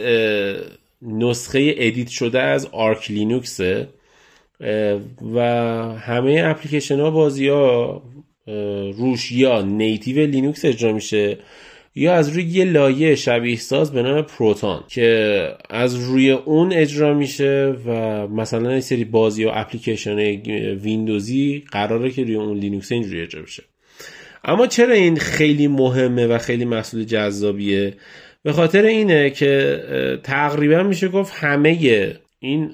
نسخه 1.03 1.75
edit 1.79 2.09
شده 2.09 2.41
از 2.41 2.69
Arch 2.73 3.11
Linuxه 3.11 3.89
و 5.35 5.41
همه 5.99 6.43
اپلیکیشن 6.45 7.01
ها 7.01 7.11
بازی 7.11 7.49
ها 7.49 8.03
روش 8.97 9.33
یا 9.33 9.63
native 9.63 10.27
لینوکس 10.27 10.65
اجرا 10.65 10.93
میشه 10.93 11.39
یا 11.95 12.15
از 12.15 12.29
روی 12.29 12.45
یه 12.45 12.65
لایه 12.65 13.15
شبیه 13.15 13.57
ساز 13.57 13.93
به 13.93 14.03
نام 14.03 14.23
Proton 14.23 14.81
که 14.89 15.49
از 15.71 15.95
روی 15.95 16.31
اون 16.31 16.73
اجرا 16.73 17.15
میشه 17.15 17.75
و 17.87 17.91
مثلا 18.29 18.71
این 18.71 18.81
سری 18.81 19.05
بازی 19.05 19.45
و 19.45 19.51
اپلیکیشن 19.55 20.19
ویندوزی 20.75 21.65
قراره 21.73 22.11
که 22.11 22.25
روی 22.25 22.35
اون 22.35 22.59
لینوکس 22.59 22.93
اینجوری 22.93 23.21
اجرا 23.21 23.43
بشه. 23.43 23.63
اما 24.45 24.67
چرا 24.67 24.95
این 24.95 25.17
خیلی 25.17 25.69
مهمه 25.69 26.27
و 26.27 26.39
خیلی 26.39 26.65
محصول 26.65 27.05
جذابیه؟ 27.05 27.95
به 28.43 28.53
خاطر 28.53 28.83
اینه 28.83 29.31
که 29.31 29.81
تقریبا 30.23 30.83
میشه 30.83 31.09
گفت 31.09 31.33
همه 31.37 31.79
این 32.39 32.71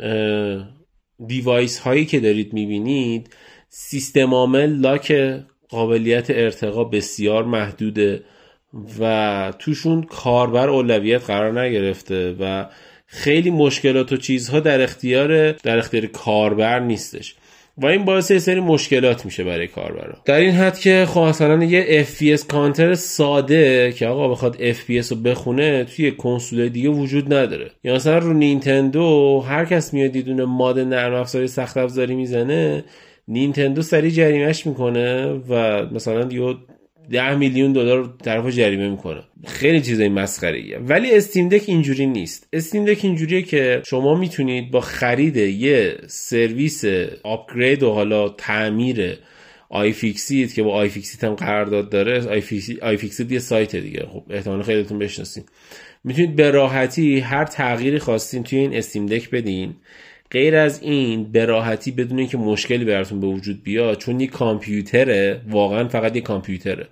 دیوایس 1.27 1.79
هایی 1.79 2.05
که 2.05 2.21
دارید 2.21 2.53
می‌بینید 2.53 3.31
سیستم 3.69 4.35
عامل 4.35 4.81
لاک 4.81 5.15
قابلیت 5.69 6.31
ارتقا 6.31 6.85
بسیار 6.85 7.45
محدوده 7.45 8.23
و 9.01 9.53
توشون 9.59 10.03
کاربر 10.03 10.69
اولویت 10.69 11.25
قرار 11.25 11.61
نگرفته 11.61 12.37
و 12.41 12.67
خیلی 13.07 13.51
مشکلات 13.51 14.13
و 14.13 14.17
چیزها 14.17 14.61
در 14.61 14.81
اختیار 14.81 15.53
در 15.53 15.79
اختیار 15.79 16.07
کاربر 16.07 16.81
نیستش. 16.81 17.35
و 17.77 17.87
این 17.87 18.05
باعث 18.05 18.31
یه 18.31 18.39
سری 18.39 18.61
مشکلات 18.61 19.25
میشه 19.25 19.45
برای 19.45 19.67
کاربرا. 19.67 20.17
در 20.25 20.41
این 20.41 20.51
حد 20.51 20.79
که 20.79 21.07
خب 21.09 21.21
مثلا 21.21 21.65
یه 21.65 22.05
FPS 22.05 22.47
کانتر 22.47 22.95
ساده 22.95 23.93
که 23.93 24.07
آقا 24.07 24.29
بخواد 24.29 24.73
FPS 24.73 25.09
رو 25.11 25.17
بخونه 25.17 25.85
توی 25.85 26.11
کنسول 26.11 26.69
دیگه 26.69 26.89
وجود 26.89 27.35
نداره. 27.35 27.71
یا 27.85 27.95
مثلا 27.95 28.19
رو 28.19 28.33
نینتندو 28.33 29.41
هر 29.41 29.65
کس 29.65 29.95
میاد 29.95 30.11
دیدونه 30.11 30.45
ماد 30.45 30.79
نرم 30.79 31.15
افزاری 31.15 31.49
سخت 31.49 31.77
افزاری 31.77 32.15
می‌زنه 32.15 32.85
نینتندو 33.29 33.83
سری 33.83 34.11
جریمش 34.11 34.67
می‌کنه 34.67 35.27
و 35.49 35.83
مثلا 35.93 36.25
دیگه 36.25 36.55
ده 37.11 37.35
میلیون 37.35 37.73
دلار 37.73 38.15
طرف 38.25 38.49
جریمه 38.49 38.89
می‌کنه. 38.89 39.23
خیلی 39.47 39.81
چیزای 39.81 40.09
مسخره 40.09 40.79
ولی 40.79 41.17
استیم 41.17 41.49
دک 41.49 41.65
اینجوری 41.67 42.07
نیست. 42.07 42.49
استیم 42.53 42.85
دک 42.85 43.05
اینجوریه 43.05 43.43
که 43.43 43.83
شما 43.87 44.15
می‌تونید 44.15 44.71
با 44.71 44.81
خرید 44.81 45.37
یه 45.37 45.97
سرویس 46.07 46.85
upgrade 47.23 47.83
و 47.83 47.91
حالا 47.91 48.29
تعمیر 48.29 49.19
iFixit 49.69 50.55
که 50.55 50.63
با 50.63 50.73
iFixit 50.73 51.25
هم 51.25 51.35
قرارداد 51.35 51.91
داره 51.91 52.29
آی, 52.29 52.43
iFixit 52.83 53.33
یه 53.33 53.39
سایت 53.39 53.77
دیگه. 53.77 54.07
خب 54.09 54.25
احتمال 54.31 54.63
خیلیتون 54.63 54.99
بشناسین. 54.99 55.45
می‌تونید 56.05 56.37
به 56.37 56.51
راحتی 56.51 57.19
هر 57.19 57.45
تغییری 57.45 57.99
خواستین 57.99 58.43
توی 58.43 58.59
این 58.59 58.77
Steam 58.77 59.07
Deck 59.07 59.31
بدین. 59.31 59.75
غیر 60.31 60.57
از 60.57 60.83
این 60.83 61.33
به 61.33 61.45
راحتی 61.45 61.90
بدون 61.90 62.19
اینکه 62.19 62.38
مشکلی 62.38 62.85
براتون 62.85 63.21
به 63.21 63.27
وجود 63.27 63.62
بیاد 63.62 63.99
چون 63.99 64.21
یه 64.21 64.27
کامپیوتره 64.27 65.40
واقعا 65.49 65.88
فقط 65.88 66.16
یه 66.16 66.23
کامپیوتره. 66.23 66.88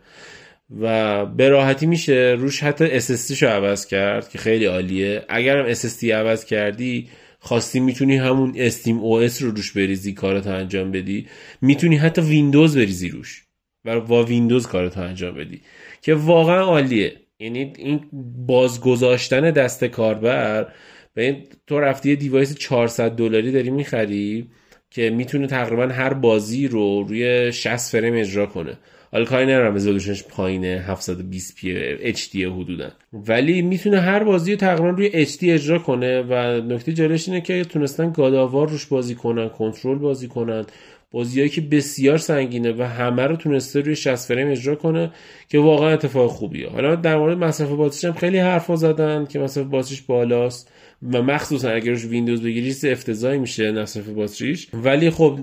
و 0.81 1.27
به 1.27 1.49
راحتی 1.49 1.87
میشه 1.87 2.37
روش 2.39 2.63
حتی 2.63 3.01
SSD 3.01 3.43
رو 3.43 3.49
عوض 3.49 3.87
کرد 3.87 4.29
که 4.29 4.39
خیلی 4.39 4.65
عالیه. 4.65 5.25
اگرم 5.29 5.75
SSD 5.75 6.05
عوض 6.05 6.45
کردی 6.45 7.09
خواستی 7.39 7.81
می‌تونی 7.81 8.17
همون 8.17 8.55
SteamOS 8.57 9.43
رو 9.43 9.51
روش 9.51 9.73
بریزی 9.73 10.13
کارتو 10.13 10.51
انجام 10.51 10.91
بدی. 10.91 11.27
می‌تونی 11.61 11.97
حتی 11.97 12.21
ویندوز 12.21 12.77
بریزی 12.77 13.09
روش 13.09 13.45
و 13.85 14.01
با 14.01 14.23
ویندوز 14.23 14.67
کارتو 14.67 15.01
انجام 15.01 15.35
بدی. 15.35 15.61
که 16.03 16.15
واقعا 16.15 16.61
عالیه. 16.61 17.13
یعنی 17.41 17.73
این 17.79 18.01
بازگذاشتن 18.47 19.51
دست 19.51 19.85
کاربر 19.85 20.67
به 21.15 21.23
این 21.23 21.37
تو 21.67 21.81
رفتی 21.81 22.09
یه 22.09 22.17
device 22.17 22.55
400 22.55 23.11
دلاری 23.11 23.53
داری 23.53 23.71
می‌خری 23.71 24.47
که 24.91 25.11
می‌تونه 25.11 25.47
تقریبا 25.47 25.87
هر 25.87 26.15
بازی 26.15 26.69
رو 26.69 27.03
روی 27.03 27.53
60 27.53 27.91
فریم 27.91 28.15
اجرا 28.15 28.47
کنه. 28.47 28.79
حالا 29.13 29.25
کاری 29.25 29.47
ندارم 29.47 29.75
resolutionش 29.75 30.25
پایینه 30.25 30.85
720 30.89 31.57
p 31.57 31.73
HD 32.01 32.45
حدودا. 32.45 32.93
ولی 33.13 33.63
می‌تونه 33.63 34.01
هر 34.01 34.25
بازی 34.25 34.51
رو 34.51 34.59
تقریبا 34.59 34.89
روی 34.89 35.27
دی 35.41 35.53
اجرا 35.53 35.79
کنه 35.79 36.23
و 36.23 36.61
نکته 36.61 36.93
جالبش 36.93 37.29
اینه 37.29 37.41
که 37.41 37.65
تونستن 37.65 38.13
God 38.13 38.34
of 38.34 38.48
War 38.48 38.69
روش 38.69 38.87
بازی 38.87 39.15
کنن 39.15 39.49
کنترل 39.49 39.99
بازی 39.99 40.29
کنن. 40.29 40.65
بازیایی 41.11 41.49
که 41.49 41.61
بسیار 41.61 42.19
سنگینه 42.19 42.73
و 42.73 42.83
همه 42.83 43.23
رو 43.23 43.37
تونسته 43.37 43.81
روی 43.81 43.97
60 43.97 44.29
فریم 44.29 44.51
اجرا 44.51 44.75
کنه 44.75 45.13
که 45.49 45.59
واقعا 45.59 45.89
اتفاق 45.89 46.31
خوبیه. 46.31 46.69
حالا 46.69 46.95
در 46.95 47.17
مورد 47.17 47.39
مصرف 47.39 47.69
باتریش 47.69 48.05
هم 48.05 48.13
خیلی 48.13 48.39
حرفا 48.39 48.77
زدن 48.77 49.27
که 49.27 49.39
مصرف 49.39 49.67
باتریش 49.67 50.03
بالاست 50.03 50.73
و 51.13 51.23
مخصوصا 51.23 51.71
اگر 51.71 51.93
روش 51.93 52.05
ویندوز 52.05 52.43
بگیری 52.43 52.91
افتضاحی 52.93 53.39
میشه 53.39 53.73
مصرف 53.73 54.09
باتریش 54.09 54.69
ولی 54.73 55.11
خب 55.11 55.39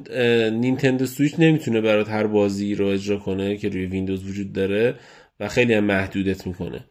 Nintendo 0.51 1.05
Switch 1.05 1.36
نمی‌تونه 1.39 1.82
برات 1.82 2.10
هر 2.10 2.28
بازی 2.28 2.75
رو 2.75 2.88
اجرا 2.88 3.17
کنه 3.17 3.58
که 3.58 3.69
روی 3.69 3.86
ویندوز 3.86 4.30
وجود 4.30 4.54
داره 4.54 4.95
و 5.39 5.47
خیلی 5.47 5.73
هم 5.73 5.84
محدودت 5.84 6.47
می‌کنه. 6.47 6.86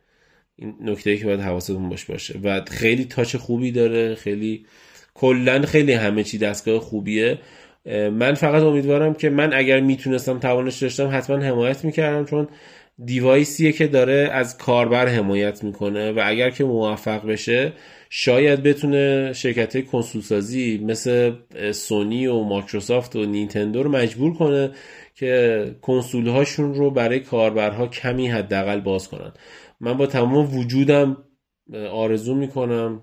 این 0.57 0.75
نکته 0.81 1.17
که 1.17 1.25
باید 1.25 1.41
حواستون 1.41 1.89
باش 1.89 2.05
باشه. 2.05 2.39
و 2.43 2.61
خیلی 2.71 3.05
touch 3.05 3.37
خوبی 3.37 3.73
داره 3.73 4.15
خیلی 4.15 4.67
کلا 5.15 5.63
خیلی 5.63 5.93
همه 5.93 6.25
چی 6.25 6.39
دستگاه 6.39 6.81
خوبیه. 6.81 7.39
من 7.87 8.35
فقط 8.35 8.63
امیدوارم 8.63 9.15
که 9.15 9.31
من 9.31 9.53
اگر 9.55 9.81
می‌تونستم 9.81 10.39
توانش 10.39 10.83
داشتم 10.83 11.11
حتما 11.13 11.37
حمایت 11.37 11.85
می‌کردم 11.85 12.25
چون 12.25 12.49
دیوایسیه 13.05 13.73
که 13.73 13.87
داره 13.87 14.31
از 14.33 14.59
کاربر 14.59 15.09
حمایت 15.09 15.65
می‌کنه 15.65 16.13
و 16.13 16.23
اگر 16.25 16.51
که 16.51 16.65
موفق 16.65 17.27
بشه 17.27 17.73
شاید 18.11 18.63
بتونه 18.63 19.33
شرکت 19.33 19.87
کنسول 19.87 20.23
سازی 20.23 20.85
مثل 20.85 21.33
سونی 21.73 22.27
و 22.27 22.43
مایکروسافت 22.43 23.17
و 23.17 23.27
نینتندو 23.27 23.83
رو 23.83 23.91
مجبور 23.91 24.35
کنه 24.35 24.71
که 25.15 25.65
کنسول 25.83 26.29
هاشون 26.29 26.75
رو 26.75 26.91
برای 26.91 27.21
کاربرها 27.21 27.87
کمی 27.87 28.29
حداقل 28.29 28.81
باز 28.81 29.09
کنن. 29.09 29.33
من 29.81 29.97
با 29.97 30.07
تمام 30.07 30.57
وجودم 30.59 31.17
آرزو 31.93 32.35
می‌کنم 32.35 33.03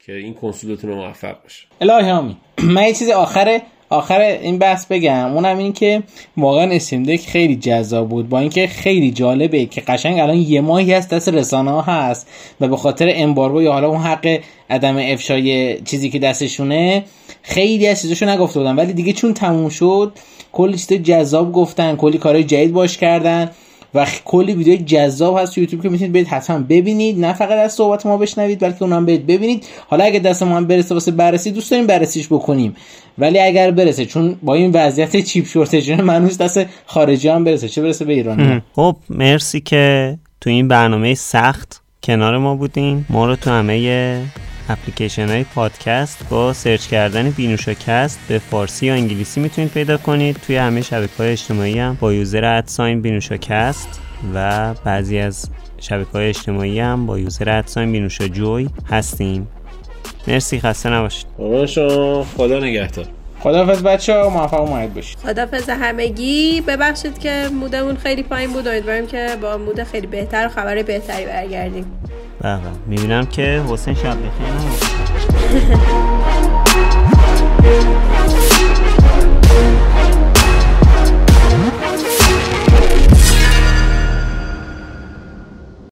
که 0.00 0.12
این 0.12 0.34
کنسولتون 0.34 0.90
موفق 0.90 1.44
بشه 1.44 1.66
الهی 1.80 2.36
من 2.62 2.82
یه 2.82 2.94
چیز 2.94 3.10
آخره 3.10 3.62
آخر 3.90 4.20
این 4.20 4.58
بحث 4.58 4.86
بگم 4.86 5.32
اونم 5.32 5.58
این 5.58 5.72
که 5.72 6.02
واقعا 6.36 6.70
استیم 6.70 7.02
دک 7.02 7.20
خیلی 7.20 7.56
جذاب 7.56 8.08
بود. 8.08 8.28
با 8.28 8.38
اینکه 8.38 8.66
خیلی 8.66 9.10
جالبه 9.10 9.66
که 9.66 9.80
قشنگ 9.80 10.18
الان 10.18 10.36
یه 10.36 10.60
ماهی 10.60 10.92
هست 10.92 11.10
دست 11.10 11.28
رسانه 11.28 11.70
ها 11.70 11.80
هست 11.82 12.26
و 12.60 12.68
به 12.68 12.76
خاطر 12.76 13.12
امبارگو 13.14 13.62
یا 13.62 13.72
حالا 13.72 13.88
اون 13.88 14.00
حق 14.00 14.40
عدم 14.70 14.96
افشای 14.96 15.80
چیزی 15.80 16.10
که 16.10 16.18
دستشونه 16.18 17.04
خیلی 17.42 17.86
از 17.86 18.02
چیزاشو 18.02 18.28
نگفته 18.28 18.58
بودن. 18.58 18.76
ولی 18.76 18.92
دیگه 18.92 19.12
چون 19.12 19.34
تموم 19.34 19.68
شد 19.68 20.12
کلی 20.52 20.78
چیز 20.78 20.92
جذاب 20.92 21.52
گفتن 21.52 21.96
کلی 21.96 22.18
کارهای 22.18 22.44
جدید 22.44 22.72
باش 22.72 22.96
کردن. 22.96 23.50
و 23.94 24.06
کلی 24.24 24.54
ویدیو 24.54 24.76
جذاب 24.76 25.38
هست 25.38 25.54
تو 25.54 25.60
یوتیوب 25.60 25.82
که 25.82 25.88
می‌تونید 25.88 26.12
برید 26.12 26.26
حتما 26.26 26.58
ببینید. 26.58 27.20
نه 27.20 27.32
فقط 27.32 27.50
از 27.50 27.72
صحبت 27.72 28.06
ما 28.06 28.16
بشنوید 28.16 28.60
بلکه 28.60 28.82
اونم 28.82 29.06
برید 29.06 29.26
ببینید. 29.26 29.66
حالا 29.88 30.04
اگه 30.04 30.18
دست 30.18 30.42
ما 30.42 30.56
هم 30.56 30.66
برسه 30.66 30.94
واسه 30.94 31.10
بررسی 31.10 31.50
دوست 31.50 31.70
داریم 31.70 31.86
بررسیش 31.86 32.26
بکنیم. 32.26 32.76
ولی 33.18 33.38
اگر 33.38 33.70
برسه 33.70 34.04
چون 34.04 34.36
با 34.42 34.54
این 34.54 34.70
وضعیت 34.74 35.16
chip 35.16 35.46
shortage 35.46 35.90
منوس 35.90 36.38
دست 36.38 36.66
خارجی 36.86 37.28
هم 37.28 37.44
برسه. 37.44 37.68
چه 37.68 37.82
برسه 37.82 38.04
به 38.04 38.12
ایرانی؟ 38.12 38.62
خب 38.74 38.96
مرسی 39.10 39.60
که 39.60 40.16
تو 40.40 40.50
این 40.50 40.68
برنامه 40.68 41.14
سخت 41.14 41.82
کنار 42.02 42.38
ما 42.38 42.54
بودین. 42.54 43.04
ما 43.10 43.26
رو 43.26 43.36
تو 43.36 43.50
همه 43.50 44.22
اپلیکیشن 44.70 45.28
های 45.28 45.44
پادکست 45.44 46.28
با 46.30 46.52
search 46.52 46.86
کردن 46.86 47.30
بینوشاکست 47.30 48.20
به 48.28 48.38
فارسی 48.38 48.86
یا 48.86 48.94
انگلیسی 48.94 49.40
می‌تونید 49.40 49.70
پیدا 49.70 49.96
کنید. 49.96 50.36
توی 50.46 50.56
همه 50.56 50.82
شبکه 50.82 51.16
های 51.18 51.32
اجتماعی 51.32 51.78
هم 51.78 51.96
با 52.00 52.12
user @ 52.12 52.44
sign 52.44 53.00
بینوشاکست 53.00 54.00
و 54.34 54.74
بعضی 54.74 55.18
از 55.18 55.50
شبکه 55.80 56.10
های 56.10 56.28
اجتماعی 56.28 56.80
هم 56.80 57.06
با 57.06 57.18
یوزر 57.18 57.58
ادساین 57.58 57.92
بینوشا 57.92 58.28
جوی 58.28 58.68
هستیم. 58.90 59.48
مرسی 60.28 60.60
خسته 60.60 60.90
نباشید. 60.90 61.26
خدا 62.36 62.58
نگهدار. 62.58 63.06
خدافز 63.40 63.82
بچه 63.82 64.14
ها 64.14 64.28
موفق 64.28 64.60
اومد 64.60 64.94
باشید. 64.94 65.18
خدافز 65.18 65.70
همگی. 65.70 66.60
ببخشید 66.60 67.18
که 67.18 67.48
مودمون 67.60 67.96
خیلی 67.96 68.22
پایین 68.22 68.52
بود. 68.52 68.68
امیدواریم 68.68 69.06
که 69.06 69.28
با 69.42 69.56
مود 69.56 69.82
خیلی 69.82 70.06
بهتر 70.06 70.46
و 70.46 70.48
خبر 70.48 70.82
بهتری 70.82 71.26
برگردیم. 71.26 71.86
بله. 72.40 72.60
می‌بینم 72.86 73.26
که 73.26 73.62
حسین 73.68 73.94
شب 73.94 74.16
بخیر. 74.16 74.28